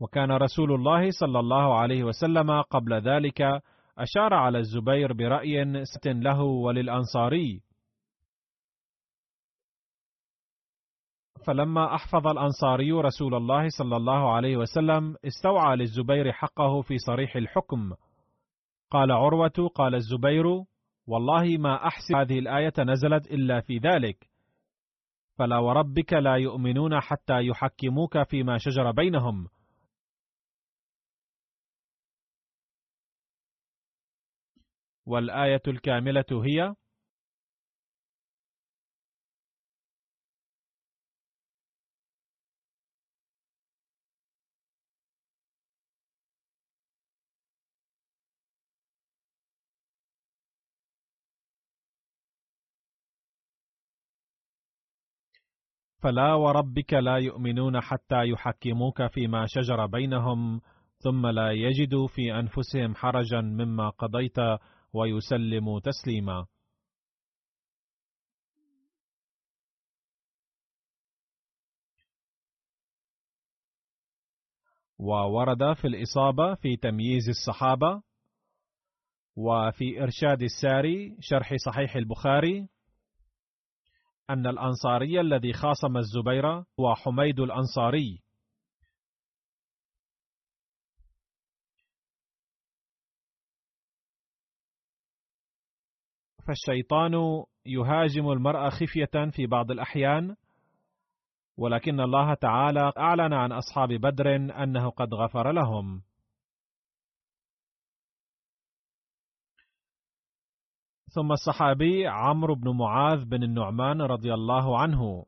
وكان 0.00 0.30
رسول 0.30 0.72
الله 0.72 1.10
صلى 1.10 1.40
الله 1.40 1.78
عليه 1.78 2.04
وسلم 2.04 2.62
قبل 2.62 2.94
ذلك 2.94 3.62
أشار 3.98 4.34
على 4.34 4.58
الزبير 4.58 5.12
برأي 5.12 5.84
ست 5.84 6.06
له 6.06 6.42
وللأنصاري. 6.42 7.67
فلما 11.48 11.94
أحفظ 11.94 12.26
الأنصاري 12.26 12.92
رسول 12.92 13.34
الله 13.34 13.68
صلى 13.68 13.96
الله 13.96 14.32
عليه 14.32 14.56
وسلم 14.56 15.16
استوعى 15.26 15.76
للزبير 15.76 16.32
حقه 16.32 16.82
في 16.82 16.98
صريح 16.98 17.36
الحكم. 17.36 17.92
قال 18.90 19.12
عروة 19.12 19.70
قال 19.74 19.94
الزبير 19.94 20.44
والله 21.06 21.56
ما 21.58 21.86
أحسب 21.86 22.14
هذه 22.14 22.38
الآية 22.38 22.72
نزلت 22.78 23.26
إلا 23.26 23.60
في 23.60 23.78
ذلك. 23.78 24.28
فلا 25.38 25.58
وربك 25.58 26.12
لا 26.12 26.36
يؤمنون 26.36 27.00
حتى 27.00 27.46
يحكموك 27.46 28.22
فيما 28.22 28.58
شجر 28.58 28.90
بينهم. 28.90 29.48
والآية 35.06 35.62
الكاملة 35.68 36.44
هي 36.44 36.74
فلا 56.02 56.34
وربك 56.34 56.92
لا 56.92 57.16
يؤمنون 57.16 57.80
حتى 57.80 58.28
يحكموك 58.28 59.06
فيما 59.06 59.46
شجر 59.46 59.86
بينهم 59.86 60.60
ثم 60.98 61.26
لا 61.26 61.52
يجدوا 61.52 62.06
في 62.06 62.34
أنفسهم 62.34 62.94
حرجا 62.94 63.40
مما 63.40 63.88
قضيت 63.88 64.36
ويسلموا 64.92 65.80
تسليما. 65.80 66.46
وورد 74.98 75.72
في 75.72 75.86
الإصابة 75.86 76.54
في 76.54 76.76
تمييز 76.76 77.28
الصحابة 77.28 78.02
وفي 79.36 80.02
إرشاد 80.02 80.42
الساري 80.42 81.16
شرح 81.20 81.54
صحيح 81.66 81.96
البخاري 81.96 82.68
أن 84.30 84.46
الأنصاري 84.46 85.20
الذي 85.20 85.52
خاصم 85.52 85.96
الزبير 85.96 86.46
هو 86.80 86.94
حميد 86.94 87.40
الأنصاري. 87.40 88.22
فالشيطان 96.46 97.44
يهاجم 97.66 98.30
المرء 98.32 98.70
خفية 98.70 99.30
في 99.30 99.46
بعض 99.46 99.70
الأحيان 99.70 100.36
ولكن 101.58 102.00
الله 102.00 102.34
تعالى 102.34 102.92
أعلن 102.98 103.32
عن 103.32 103.52
أصحاب 103.52 103.88
بدر 103.88 104.36
أنه 104.36 104.90
قد 104.90 105.14
غفر 105.14 105.52
لهم. 105.52 106.02
ثم 111.14 111.32
الصحابي 111.32 112.06
عمرو 112.06 112.54
بن 112.54 112.76
معاذ 112.76 113.24
بن 113.24 113.42
النعمان 113.42 114.02
رضي 114.02 114.34
الله 114.34 114.80
عنه. 114.80 115.26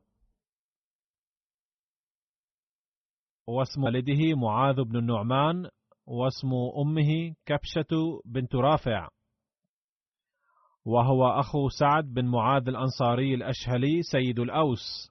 واسم 3.47 3.85
والده 3.85 4.35
معاذ 4.37 4.85
بن 4.85 4.97
النعمان 4.97 5.71
واسم 6.07 6.49
أمه 6.79 7.35
كبشة 7.47 8.23
بنت 8.25 8.55
رافع. 8.55 9.09
وهو 10.85 11.29
أخو 11.41 11.69
سعد 11.69 12.05
بن 12.05 12.25
معاذ 12.25 12.69
الأنصاري 12.69 13.35
الأشهلي 13.35 14.03
سيد 14.03 14.39
الأوس. 14.39 15.11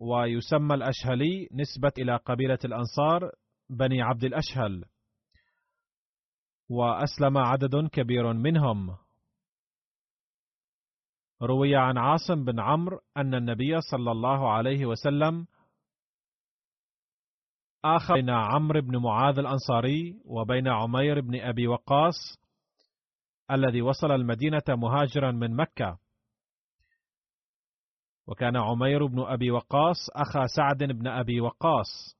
ويسمى 0.00 0.74
الأشهلي 0.74 1.48
نسبة 1.52 1.92
إلى 1.98 2.16
قبيلة 2.16 2.58
الأنصار 2.64 3.32
بني 3.70 4.02
عبد 4.02 4.24
الأشهل. 4.24 4.84
وأسلم 6.68 7.38
عدد 7.38 7.88
كبير 7.92 8.32
منهم. 8.32 8.96
روي 11.42 11.76
عن 11.76 11.98
عاصم 11.98 12.44
بن 12.44 12.60
عمرو 12.60 13.00
أن 13.16 13.34
النبي 13.34 13.80
صلى 13.80 14.12
الله 14.12 14.52
عليه 14.52 14.86
وسلم 14.86 15.46
آخر 17.84 18.14
بين 18.14 18.30
عمرو 18.30 18.80
بن 18.80 18.96
معاذ 18.96 19.38
الأنصاري 19.38 20.20
وبين 20.24 20.68
عمير 20.68 21.20
بن 21.20 21.40
أبي 21.40 21.66
وقاص 21.66 22.14
الذي 23.50 23.82
وصل 23.82 24.10
المدينة 24.10 24.62
مهاجرا 24.68 25.30
من 25.30 25.56
مكة. 25.56 25.98
وكان 28.26 28.56
عمير 28.56 29.06
بن 29.06 29.20
أبي 29.20 29.50
وقاص 29.50 29.96
أخا 30.10 30.46
سعد 30.46 30.78
بن 30.78 31.06
أبي 31.06 31.40
وقاص. 31.40 32.15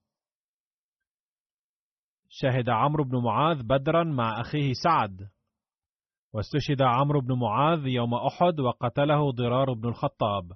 شهد 2.38 2.70
عمرو 2.70 3.04
بن 3.04 3.22
معاذ 3.22 3.62
بدرا 3.62 4.04
مع 4.04 4.40
أخيه 4.40 4.72
سعد. 4.84 5.28
واستشهد 6.32 6.82
عمرو 6.82 7.20
بن 7.20 7.38
معاذ 7.38 7.86
يوم 7.86 8.14
أحد 8.14 8.60
وقتله 8.60 9.32
ضرار 9.32 9.72
بن 9.72 9.88
الخطاب. 9.88 10.52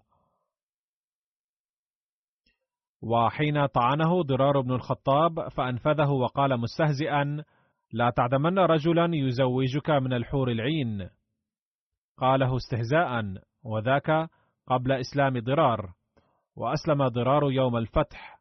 وحين 3.02 3.66
طعنه 3.66 4.22
ضرار 4.22 4.60
بن 4.60 4.72
الخطاب 4.72 5.48
فأنفذه 5.48 6.10
وقال 6.10 6.60
مستهزئا 6.60 7.44
لا 7.92 8.10
تعدمن 8.10 8.58
رجلا 8.58 9.10
يزوجك 9.12 9.90
من 9.90 10.12
الحور 10.12 10.50
العين. 10.50 11.10
قاله 12.18 12.56
استهزاء 12.56 13.22
وذاك 13.64 14.30
قبل 14.66 14.92
إسلام 14.92 15.38
ضرار. 15.38 15.92
وأسلم 16.56 17.08
ضرار 17.08 17.52
يوم 17.52 17.76
الفتح. 17.76 18.39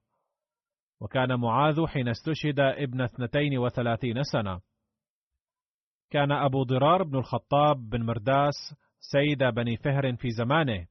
وكان 1.01 1.39
معاذ 1.39 1.85
حين 1.87 2.07
استشهد 2.07 2.59
ابن 2.59 3.01
اثنتين 3.01 3.57
وثلاثين 3.57 4.23
سنة. 4.23 4.61
كان 6.09 6.31
أبو 6.31 6.63
ضرار 6.63 7.03
بن 7.03 7.17
الخطاب 7.17 7.89
بن 7.89 8.05
مرداس 8.05 8.75
سيد 8.99 9.43
بني 9.43 9.77
فهر 9.77 10.15
في 10.15 10.29
زمانه 10.29 10.87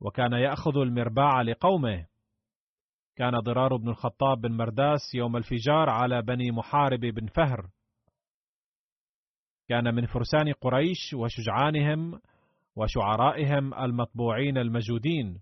وكان 0.00 0.32
يأخذ 0.32 0.76
المرباع 0.76 1.42
لقومه. 1.42 2.06
كان 3.16 3.38
ضرار 3.38 3.76
بن 3.76 3.88
الخطاب 3.88 4.40
بن 4.40 4.56
مرداس 4.56 5.14
يوم 5.14 5.36
الفجار 5.36 5.90
على 5.90 6.22
بني 6.22 6.50
محارب 6.50 7.00
بن 7.00 7.26
فهر. 7.26 7.70
كان 9.68 9.94
من 9.94 10.06
فرسان 10.06 10.52
قريش 10.52 11.14
وشجعانهم 11.14 12.20
وشعرائهم 12.76 13.74
المطبوعين 13.74 14.58
المجودين. 14.58 15.40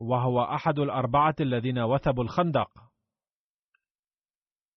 وهو 0.00 0.42
أحد 0.42 0.78
الأربعة 0.78 1.34
الذين 1.40 1.78
وثبوا 1.78 2.24
الخندق. 2.24 2.70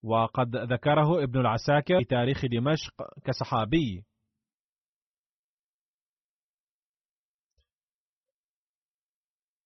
وقد 0.03 0.55
ذكره 0.55 1.23
ابن 1.23 1.39
العساكر 1.39 1.99
في 1.99 2.05
تاريخ 2.05 2.45
دمشق 2.45 2.93
كصحابي. 3.25 4.05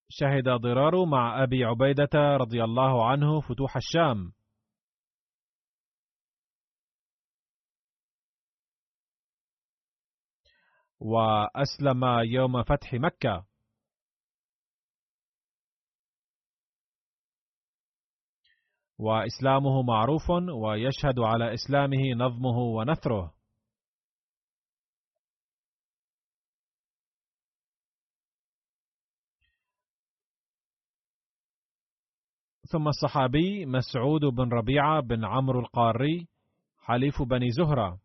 شهد 0.09 0.49
ضرار 0.49 1.05
مع 1.05 1.43
أبي 1.43 1.63
عبيدة 1.63 2.37
رضي 2.37 2.63
الله 2.63 3.09
عنه 3.09 3.41
فتوح 3.41 3.75
الشام. 3.75 4.33
وأسلم 10.99 12.03
يوم 12.23 12.63
فتح 12.63 12.93
مكة. 12.93 13.50
وإسلامه 19.01 19.81
معروف 19.81 20.29
ويشهد 20.29 21.19
على 21.19 21.53
إسلامه 21.53 22.13
نظمه 22.15 22.57
ونثره. 22.57 23.33
ثم 32.71 32.87
الصحابي 32.87 33.65
مسعود 33.65 34.21
بن 34.21 34.49
ربيعة 34.49 35.01
بن 35.01 35.25
عمرو 35.25 35.59
القاري 35.59 36.27
حليف 36.79 37.21
بني 37.21 37.49
زهرة. 37.49 37.99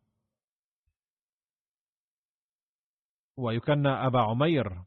ويكنى 3.37 3.89
أبا 3.89 4.21
عمير. 4.21 4.83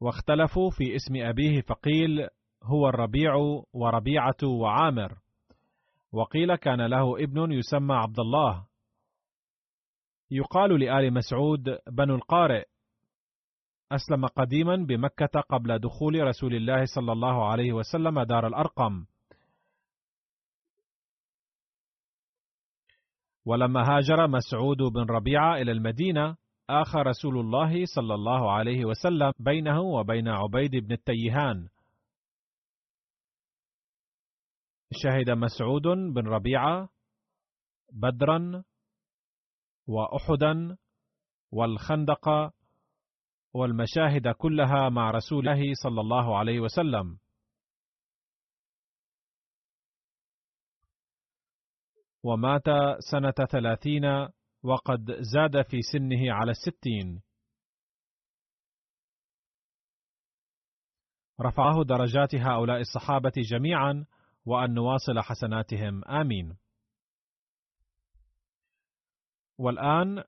واختلفوا 0.00 0.70
في 0.70 0.96
اسم 0.96 1.16
أبيه 1.16 1.60
فقيل 1.60 2.28
هو 2.64 2.88
الربيع 2.88 3.34
وربيعة 3.72 4.42
وعامر. 4.42 5.18
وقيل 6.12 6.56
كان 6.56 6.86
له 6.86 7.16
ابن 7.24 7.52
يسمى 7.52 7.94
عبد 7.94 8.20
الله. 8.20 8.66
يقال 10.30 10.80
لآل 10.80 11.14
مسعود 11.14 11.78
بنو 11.90 12.14
القارئ. 12.14 12.64
أسلم 13.92 14.26
قديما 14.26 14.76
بمكة 14.76 15.40
قبل 15.40 15.78
دخول 15.78 16.26
رسول 16.26 16.54
الله 16.54 16.84
صلى 16.84 17.12
الله 17.12 17.46
عليه 17.48 17.72
وسلم 17.72 18.22
دار 18.22 18.46
الأرقم. 18.46 19.04
ولما 23.46 23.80
هاجر 23.80 24.26
مسعود 24.26 24.76
بن 24.76 25.02
ربيعة 25.10 25.56
إلى 25.56 25.72
المدينة 25.72 26.36
آخى 26.70 26.98
رسول 26.98 27.38
الله 27.38 27.84
صلى 27.84 28.14
الله 28.14 28.52
عليه 28.52 28.84
وسلم 28.84 29.32
بينه 29.38 29.80
وبين 29.80 30.28
عبيد 30.28 30.76
بن 30.76 30.92
التيهان. 30.92 31.68
شهد 34.94 35.30
مسعود 35.30 35.82
بن 36.14 36.28
ربيعة 36.28 36.88
بدرا 37.92 38.64
وأحدا 39.86 40.76
والخندق 41.52 42.52
والمشاهد 43.54 44.28
كلها 44.28 44.88
مع 44.88 45.10
رسول 45.10 45.48
الله 45.48 45.74
صلى 45.82 46.00
الله 46.00 46.38
عليه 46.38 46.60
وسلم. 46.60 47.18
ومات 52.22 52.64
سنة 53.10 53.46
ثلاثين 53.50 54.04
وقد 54.62 55.16
زاد 55.20 55.62
في 55.62 55.82
سنه 55.92 56.32
على 56.32 56.50
الستين. 56.50 57.22
رفعه 61.40 61.84
درجات 61.84 62.34
هؤلاء 62.34 62.80
الصحابة 62.80 63.32
جميعا 63.36 64.06
وأن 64.46 64.74
نواصل 64.74 65.20
حسناتهم 65.20 66.04
آمين. 66.04 66.56
والآن 69.58 70.24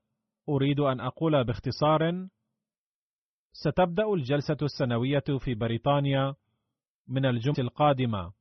أريد 0.49 0.81
أن 0.81 1.01
أقول 1.01 1.45
باختصار: 1.45 2.29
ستبدأ 3.53 4.13
الجلسة 4.15 4.57
السنوية 4.63 5.25
في 5.45 5.55
بريطانيا 5.55 6.35
من 7.09 7.27
الجمعة 7.27 7.59
القادمة. 7.59 8.33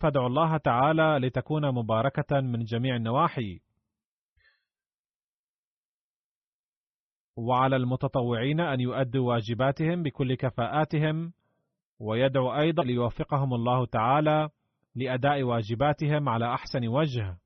فادعوا 0.00 0.26
الله 0.26 0.56
تعالى 0.56 1.18
لتكون 1.26 1.74
مباركة 1.74 2.40
من 2.40 2.64
جميع 2.64 2.96
النواحي. 2.96 3.60
وعلى 7.36 7.76
المتطوعين 7.76 8.60
أن 8.60 8.80
يؤدوا 8.80 9.28
واجباتهم 9.28 10.02
بكل 10.02 10.34
كفاءاتهم 10.34 11.32
ويدعو 12.00 12.60
أيضا 12.60 12.84
ليوفقهم 12.84 13.54
الله 13.54 13.86
تعالى 13.86 14.48
لأداء 14.94 15.42
واجباتهم 15.42 16.28
على 16.28 16.54
أحسن 16.54 16.88
وجه. 16.88 17.38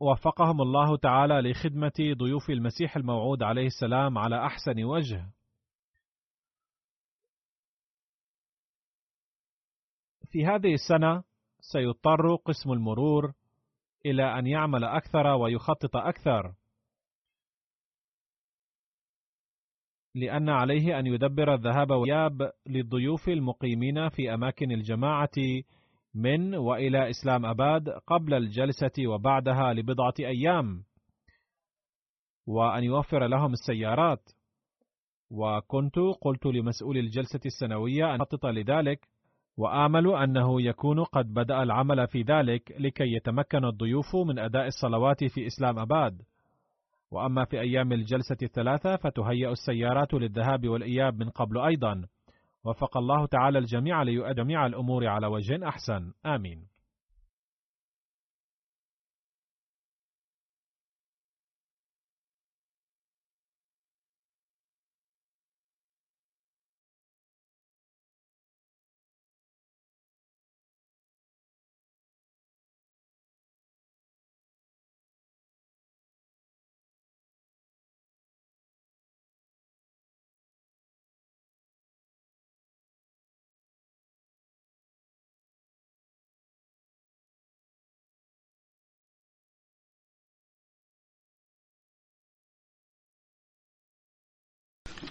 وفقهم 0.00 0.62
الله 0.62 0.96
تعالى 0.96 1.50
لخدمة 1.50 2.14
ضيوف 2.18 2.50
المسيح 2.50 2.96
الموعود 2.96 3.42
عليه 3.42 3.66
السلام 3.66 4.18
على 4.18 4.46
أحسن 4.46 4.84
وجه. 4.84 5.30
في 10.30 10.46
هذه 10.46 10.74
السنة 10.74 11.24
سيضطر 11.60 12.34
قسم 12.34 12.72
المرور 12.72 13.32
إلى 14.06 14.38
أن 14.38 14.46
يعمل 14.46 14.84
أكثر 14.84 15.26
ويخطط 15.26 15.96
أكثر. 15.96 16.54
لأن 20.16 20.48
عليه 20.48 20.98
أن 20.98 21.06
يدبر 21.06 21.54
الذهاب 21.54 21.90
والإياب 21.90 22.52
للضيوف 22.66 23.28
المقيمين 23.28 24.08
في 24.08 24.34
أماكن 24.34 24.72
الجماعة 24.72 25.36
من 26.14 26.54
وإلى 26.54 27.10
إسلام 27.10 27.46
آباد 27.46 27.88
قبل 27.88 28.34
الجلسة 28.34 29.06
وبعدها 29.06 29.72
لبضعة 29.72 30.14
أيام 30.20 30.82
وأن 32.46 32.84
يوفر 32.84 33.26
لهم 33.26 33.52
السيارات. 33.52 34.22
وكنت 35.30 35.98
قلت 36.20 36.46
لمسؤول 36.46 36.96
الجلسة 36.96 37.40
السنوية 37.46 38.14
أن 38.14 38.20
يخطط 38.20 38.46
لذلك 38.46 39.08
وآمل 39.56 40.14
أنه 40.14 40.62
يكون 40.62 41.04
قد 41.04 41.34
بدأ 41.34 41.62
العمل 41.62 42.08
في 42.08 42.22
ذلك 42.22 42.72
لكي 42.80 43.12
يتمكن 43.12 43.64
الضيوف 43.64 44.16
من 44.16 44.38
أداء 44.38 44.66
الصلوات 44.66 45.24
في 45.24 45.46
إسلام 45.46 45.78
آباد. 45.78 46.22
وأما 47.10 47.44
في 47.44 47.60
أيام 47.60 47.92
الجلسة 47.92 48.36
الثلاثة 48.42 48.96
فتهيأ 48.96 49.50
السيارات 49.50 50.14
للذهاب 50.14 50.68
والإياب 50.68 51.18
من 51.18 51.30
قبل 51.30 51.58
أيضا. 51.58 52.04
وفق 52.64 52.96
الله 52.96 53.26
تعالى 53.26 53.58
الجميع 53.58 54.02
ليؤدي 54.02 54.42
جميع 54.42 54.66
الأمور 54.66 55.06
على 55.06 55.26
وجه 55.26 55.68
أحسن. 55.68 56.12
آمين. 56.26 56.75